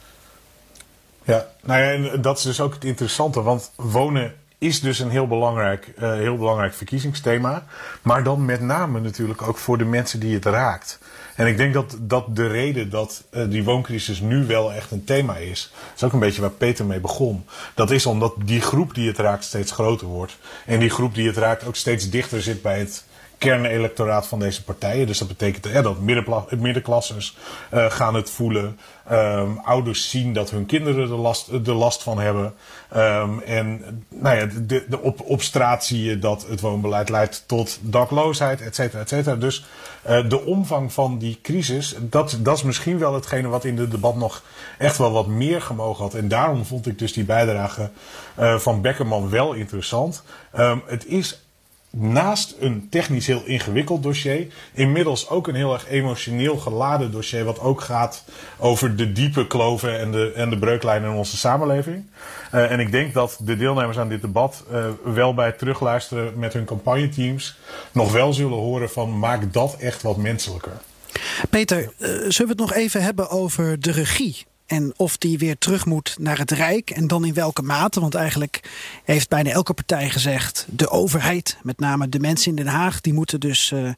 [1.25, 5.11] Ja, nou ja, en dat is dus ook het interessante, want wonen is dus een
[5.11, 7.65] heel belangrijk, uh, heel belangrijk verkiezingsthema.
[8.03, 10.99] Maar dan met name natuurlijk ook voor de mensen die het raakt.
[11.35, 15.05] En ik denk dat, dat de reden dat uh, die wooncrisis nu wel echt een
[15.05, 17.45] thema is, is ook een beetje waar Peter mee begon.
[17.75, 20.39] Dat is omdat die groep die het raakt steeds groter wordt.
[20.67, 23.05] En die groep die het raakt ook steeds dichter zit bij het
[23.39, 25.07] kernelectoraat van deze partijen.
[25.07, 26.01] Dus dat betekent ja, dat
[26.59, 27.37] middenklassers
[27.75, 28.79] uh, gaan het voelen.
[29.13, 32.55] Um, ouders zien dat hun kinderen de last, de last van hebben.
[32.97, 37.79] Um, en nou ja, de, de, op, straat zie je dat het woonbeleid leidt tot
[37.81, 39.37] dakloosheid, et cetera, et cetera.
[39.37, 39.65] Dus
[40.09, 43.91] uh, de omvang van die crisis, dat, dat is misschien wel hetgene wat in het
[43.91, 44.43] debat nog
[44.79, 46.15] echt wel wat meer gemogen had.
[46.15, 47.91] En daarom vond ik dus die bijdrage
[48.39, 50.23] uh, van Beckerman wel interessant.
[50.59, 51.41] Um, het is
[51.99, 57.61] naast een technisch heel ingewikkeld dossier, inmiddels ook een heel erg emotioneel geladen dossier, wat
[57.61, 58.25] ook gaat
[58.59, 62.05] over de diepe kloven en de, en de breuklijnen in onze samenleving.
[62.55, 66.39] Uh, en ik denk dat de deelnemers aan dit debat uh, wel bij het terugluisteren
[66.39, 67.59] met hun campagneteams
[67.93, 70.73] nog wel zullen horen van maak dat echt wat menselijker.
[71.51, 75.59] Peter, uh, zullen we het nog even hebben over de regie en of die weer
[75.59, 78.01] terug moet naar het Rijk en dan in welke mate.
[78.01, 78.61] Want eigenlijk
[79.05, 80.67] heeft bijna elke partij gezegd...
[80.69, 83.01] de overheid, met name de mensen in Den Haag...
[83.01, 83.91] die moeten dus uh,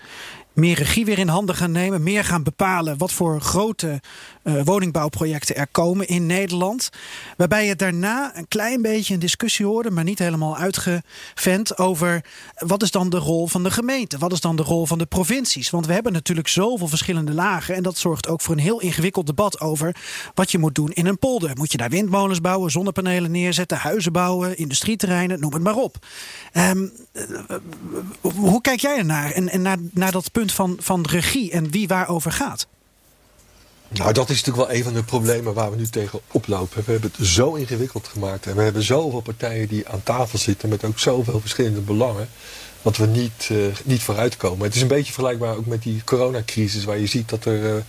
[0.59, 2.03] meer regie weer in handen gaan nemen.
[2.03, 4.01] Meer gaan bepalen wat voor grote
[4.45, 6.91] uh, woningbouwprojecten er komen in Nederland.
[7.37, 12.25] Waarbij je daarna een klein beetje een discussie hoorde, maar niet helemaal uitgevent over
[12.57, 14.19] wat is dan de rol van de gemeente?
[14.19, 15.71] Wat is dan de rol van de provincies?
[15.71, 17.75] Want we hebben natuurlijk zoveel verschillende lagen.
[17.75, 19.97] En dat zorgt ook voor een heel ingewikkeld debat over
[20.35, 21.51] wat je moet doen in een polder.
[21.57, 26.07] Moet je daar windmolens bouwen, zonnepanelen neerzetten, huizen bouwen, industrieterreinen, noem het maar op.
[26.53, 26.93] Um,
[28.21, 31.89] hoe kijk jij ernaar en, en naar, naar dat punt van, van regie en wie
[31.89, 32.67] waarover gaat?
[33.89, 36.83] Nou, dat is natuurlijk wel een van de problemen waar we nu tegen oplopen.
[36.85, 38.47] We hebben het zo ingewikkeld gemaakt.
[38.47, 42.29] En we hebben zoveel partijen die aan tafel zitten met ook zoveel verschillende belangen.
[42.83, 44.65] Dat we niet, uh, niet vooruitkomen.
[44.65, 47.75] Het is een beetje vergelijkbaar ook met die coronacrisis, waar je ziet dat er.
[47.75, 47.83] Uh,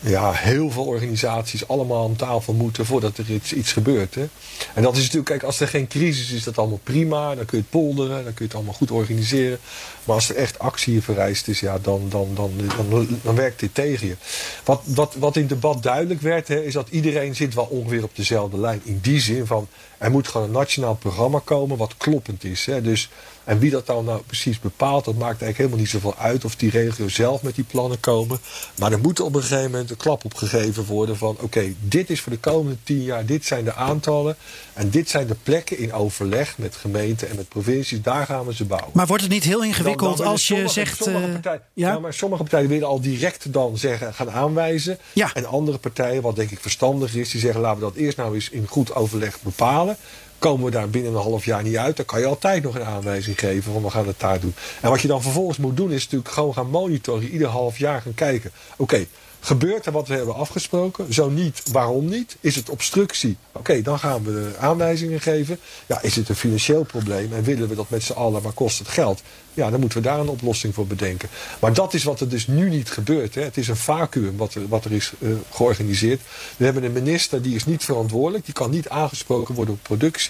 [0.00, 4.14] ja, heel veel organisaties allemaal om tafel moeten voordat er iets, iets gebeurt.
[4.14, 4.26] Hè.
[4.74, 7.34] En dat is natuurlijk, kijk, als er geen crisis is, dat allemaal prima.
[7.34, 9.58] Dan kun je het polderen, dan kun je het allemaal goed organiseren.
[10.04, 13.74] Maar als er echt actie vereist is, ja, dan, dan, dan, dan, dan werkt dit
[13.74, 14.16] tegen je.
[14.64, 18.02] Wat, wat, wat in het debat duidelijk werd, hè, is dat iedereen zit wel ongeveer
[18.02, 18.80] op dezelfde lijn.
[18.84, 19.68] In die zin van,
[19.98, 22.66] er moet gewoon een nationaal programma komen wat kloppend is.
[22.66, 22.82] Hè.
[22.82, 23.08] Dus
[23.46, 26.56] en wie dat dan nou precies bepaalt, dat maakt eigenlijk helemaal niet zoveel uit of
[26.56, 28.38] die regio zelf met die plannen komen.
[28.78, 32.20] Maar er moet op een gegeven moment een klap opgegeven worden van oké, dit is
[32.20, 34.36] voor de komende tien jaar, dit zijn de aantallen.
[34.72, 38.54] En dit zijn de plekken in overleg met gemeenten en met provincies, daar gaan we
[38.54, 38.90] ze bouwen.
[38.92, 41.02] Maar wordt het niet heel ingewikkeld als je zegt...
[41.02, 41.98] Sommige eh, partijen, ja?
[41.98, 44.98] maar sommige partijen willen al direct dan zeggen, gaan aanwijzen.
[45.12, 45.30] Ja.
[45.34, 48.34] En andere partijen, wat denk ik verstandig is, die zeggen laten we dat eerst nou
[48.34, 49.96] eens in goed overleg bepalen
[50.38, 52.84] komen we daar binnen een half jaar niet uit, dan kan je altijd nog een
[52.84, 54.54] aanwijzing geven van we gaan het daar doen.
[54.80, 58.00] En wat je dan vervolgens moet doen is natuurlijk gewoon gaan monitoren, ieder half jaar
[58.00, 58.50] gaan kijken.
[58.76, 59.06] Oké,
[59.46, 61.14] Gebeurt er wat we hebben afgesproken?
[61.14, 62.36] Zo niet, waarom niet?
[62.40, 63.36] Is het obstructie?
[63.52, 65.58] Oké, dan gaan we aanwijzingen geven.
[65.86, 68.78] Ja, is het een financieel probleem en willen we dat met z'n allen, maar kost
[68.78, 69.22] het geld?
[69.54, 71.28] Ja, dan moeten we daar een oplossing voor bedenken.
[71.60, 73.34] Maar dat is wat er dus nu niet gebeurt.
[73.34, 73.42] Hè.
[73.42, 76.20] Het is een vacuüm wat er, wat er is uh, georganiseerd.
[76.56, 78.44] We hebben een minister die is niet verantwoordelijk.
[78.44, 80.25] Die kan niet aangesproken worden op productie.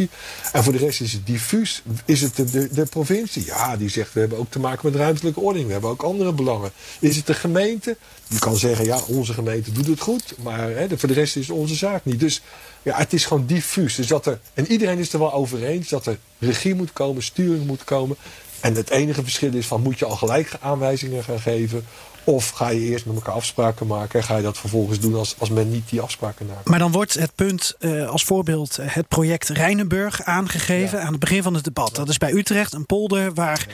[0.52, 1.82] En voor de rest is het diffuus.
[2.04, 3.44] Is het de, de, de provincie?
[3.44, 5.66] Ja, die zegt we hebben ook te maken met ruimtelijke ordening.
[5.66, 6.70] We hebben ook andere belangen.
[6.98, 7.96] Is het de gemeente?
[8.26, 10.34] Je kan zeggen, ja, onze gemeente doet het goed.
[10.42, 12.20] Maar hè, voor de rest is het onze zaak niet.
[12.20, 12.42] Dus
[12.82, 13.94] ja, het is gewoon diffuus.
[13.94, 17.22] Dus dat er, en iedereen is er wel over eens dat er regie moet komen,
[17.22, 18.16] sturing moet komen.
[18.60, 21.84] En het enige verschil is van moet je al gelijk aanwijzingen gaan geven
[22.26, 25.34] of ga je eerst met elkaar afspraken maken en ga je dat vervolgens doen als,
[25.38, 26.68] als men niet die afspraken maakt.
[26.68, 31.42] Maar dan wordt het punt uh, als voorbeeld het project Rijnenburg aangegeven aan het begin
[31.42, 31.94] van het debat.
[31.94, 33.66] Dat is bij Utrecht een polder waar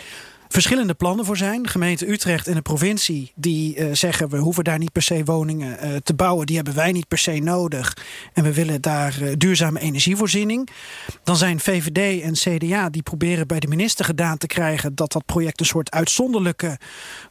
[0.53, 1.69] verschillende plannen voor zijn.
[1.69, 5.79] Gemeente Utrecht en de provincie die uh, zeggen we hoeven daar niet per se woningen
[5.87, 6.47] uh, te bouwen.
[6.47, 7.97] Die hebben wij niet per se nodig.
[8.33, 10.69] En we willen daar uh, duurzame energievoorziening.
[11.25, 15.27] Dan zijn VVD en CDA die proberen bij de minister gedaan te krijgen dat dat
[15.27, 16.79] project een soort uitzonderlijke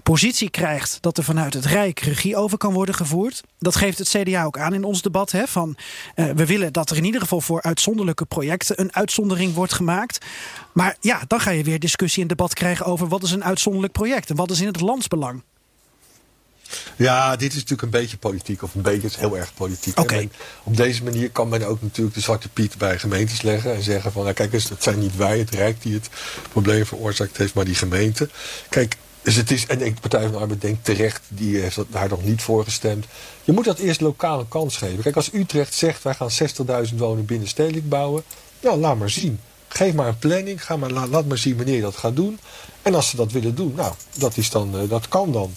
[0.03, 0.97] positie krijgt.
[1.01, 3.43] Dat er vanuit het Rijk regie over kan worden gevoerd.
[3.59, 5.31] Dat geeft het CDA ook aan in ons debat.
[5.31, 5.75] Hè, van,
[6.15, 10.25] we willen dat er in ieder geval voor uitzonderlijke projecten een uitzondering wordt gemaakt.
[10.73, 13.93] Maar ja, dan ga je weer discussie en debat krijgen over wat is een uitzonderlijk
[13.93, 15.43] project en wat is in het landsbelang.
[16.95, 19.99] Ja, dit is natuurlijk een beetje politiek, of een beetje, het is heel erg politiek.
[19.99, 20.29] Okay.
[20.63, 24.11] op deze manier kan men ook natuurlijk de zwarte piet bij gemeentes leggen en zeggen
[24.11, 26.09] van, nou, kijk eens, het zijn niet wij, het Rijk die het
[26.51, 28.29] probleem veroorzaakt heeft, maar die gemeente.
[28.69, 32.09] Kijk, dus het is, en de Partij van de Arbeid denkt terecht, die heeft daar
[32.09, 33.05] nog niet voor gestemd.
[33.43, 35.03] Je moet dat eerst lokaal een kans geven.
[35.03, 36.29] Kijk, als Utrecht zegt, wij gaan
[36.89, 38.23] 60.000 woningen binnenstedelijk bouwen,
[38.59, 39.39] ja, laat maar zien.
[39.73, 40.65] Geef maar een planning.
[40.65, 42.39] Ga maar, laat, maar zien wanneer je dat gaat doen.
[42.81, 45.53] En als ze dat willen doen, nou, dat, is dan, uh, dat kan dan.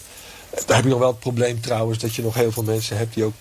[0.66, 3.14] Daar heb je nog wel het probleem trouwens dat je nog heel veel mensen hebt
[3.14, 3.34] die ook,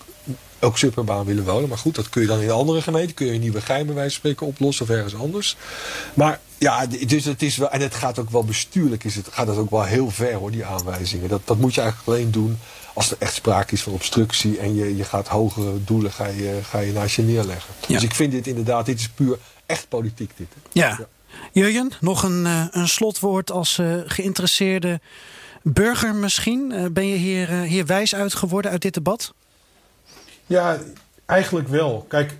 [0.60, 1.68] ook superbaan willen wonen.
[1.68, 3.14] Maar goed, dat kun je dan in andere gemeenten.
[3.14, 5.56] Kun je in Nieuwe Gein spreken oplossen of ergens anders.
[6.14, 9.46] Maar ja, dus het is wel, en het gaat ook wel bestuurlijk, is het, gaat
[9.46, 11.28] het ook wel heel ver hoor, die aanwijzingen.
[11.28, 12.58] Dat, dat moet je eigenlijk alleen doen
[12.94, 16.58] als er echt sprake is van obstructie en je, je gaat hogere doelen ga je,
[16.62, 17.74] ga je naast je neerleggen.
[17.88, 20.48] Dus ik vind dit inderdaad, dit is puur echt politiek dit.
[20.72, 20.88] Ja.
[20.88, 21.06] ja.
[21.52, 25.00] Jurjen, nog een, uh, een slotwoord als uh, geïnteresseerde
[25.62, 26.70] burger misschien.
[26.72, 29.34] Uh, ben je hier, hier wijs uit geworden uit dit debat?
[30.46, 30.78] Ja,
[31.26, 32.04] eigenlijk wel.
[32.08, 32.34] Kijk,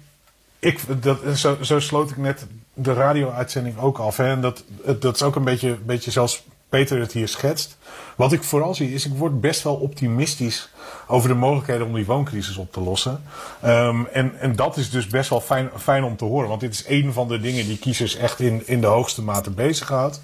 [0.59, 4.17] ik, dat, zo, zo sloot ik net de radio-uitzending ook af.
[4.17, 4.31] Hè?
[4.31, 4.65] En dat,
[5.01, 6.45] dat is ook een beetje, beetje zelfs
[6.75, 7.77] Peter het hier schetst.
[8.17, 10.69] Wat ik vooral zie is, ik word best wel optimistisch
[11.07, 13.23] over de mogelijkheden om die wooncrisis op te lossen.
[13.65, 16.49] Um, en, en dat is dus best wel fijn, fijn om te horen.
[16.49, 19.51] Want dit is een van de dingen die kiezers echt in, in de hoogste mate
[19.51, 20.21] bezighoudt.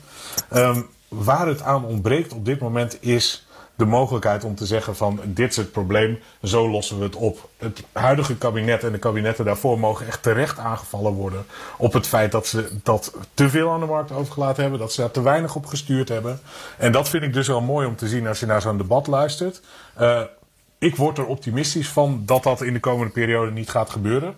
[0.53, 3.47] Um, waar het aan ontbreekt op dit moment is
[3.81, 7.49] de mogelijkheid om te zeggen van dit is het probleem, zo lossen we het op.
[7.59, 12.33] Het huidige kabinet en de kabinetten daarvoor mogen echt terecht aangevallen worden op het feit
[12.33, 15.55] dat ze dat te veel aan de markt overgelaten hebben, dat ze daar te weinig
[15.55, 16.41] op gestuurd hebben.
[16.78, 19.07] En dat vind ik dus wel mooi om te zien als je naar zo'n debat
[19.07, 19.61] luistert.
[20.01, 20.22] Uh,
[20.78, 24.35] ik word er optimistisch van dat dat in de komende periode niet gaat gebeuren.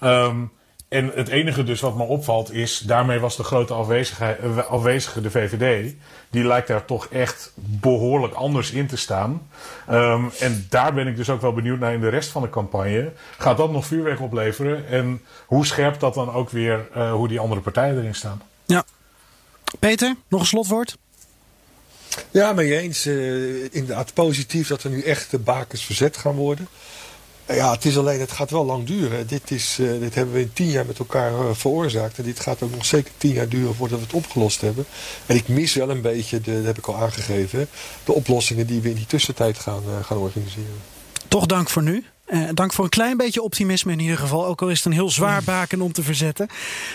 [0.00, 0.50] Um,
[0.90, 5.30] en het enige dus wat me opvalt is, daarmee was de grote afwezige, afwezige de
[5.30, 5.94] VVD.
[6.30, 9.48] Die lijkt daar toch echt behoorlijk anders in te staan.
[9.90, 12.50] Um, en daar ben ik dus ook wel benieuwd naar in de rest van de
[12.50, 13.12] campagne.
[13.38, 14.88] Gaat dat nog vuurwerk opleveren?
[14.88, 18.42] En hoe scherp dat dan ook weer, uh, hoe die andere partijen erin staan?
[18.64, 18.84] Ja.
[19.78, 20.96] Peter, nog een slotwoord?
[22.30, 23.06] Ja, mee eens.
[23.06, 26.68] Uh, inderdaad positief dat er nu echt de bakens verzet gaan worden.
[27.54, 29.26] Ja, het is alleen, het gaat wel lang duren.
[29.26, 32.18] Dit, is, uh, dit hebben we in tien jaar met elkaar uh, veroorzaakt.
[32.18, 34.84] En dit gaat ook nog zeker tien jaar duren voordat we het opgelost hebben.
[35.26, 37.68] En ik mis wel een beetje, de, dat heb ik al aangegeven,
[38.04, 40.80] de oplossingen die we in die tussentijd gaan, uh, gaan organiseren.
[41.28, 42.04] Toch dank voor nu.
[42.30, 44.46] Uh, dank voor een klein beetje optimisme in ieder geval.
[44.46, 46.48] Ook al is het een heel zwaar baken om te verzetten.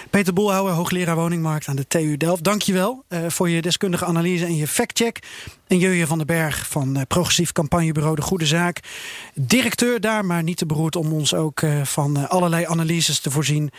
[0.09, 2.43] Peter Boelhouwer, hoogleraar woningmarkt aan de TU Delft.
[2.43, 5.19] Dank je wel uh, voor je deskundige analyse en je factcheck.
[5.67, 8.79] En Jeuje van den Berg van uh, progressief campagnebureau De Goede Zaak.
[9.33, 13.71] Directeur daar, maar niet te beroerd om ons ook van allerlei analyses te voorzien.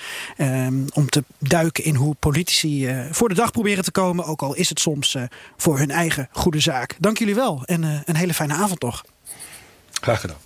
[0.93, 4.25] om te duiken in hoe politici voor de dag proberen te komen.
[4.25, 5.17] Ook al is het soms
[5.57, 6.97] voor hun eigen goede zaak.
[6.99, 9.05] Dank jullie wel en een hele fijne avond toch.
[10.01, 10.46] Graag gedaan.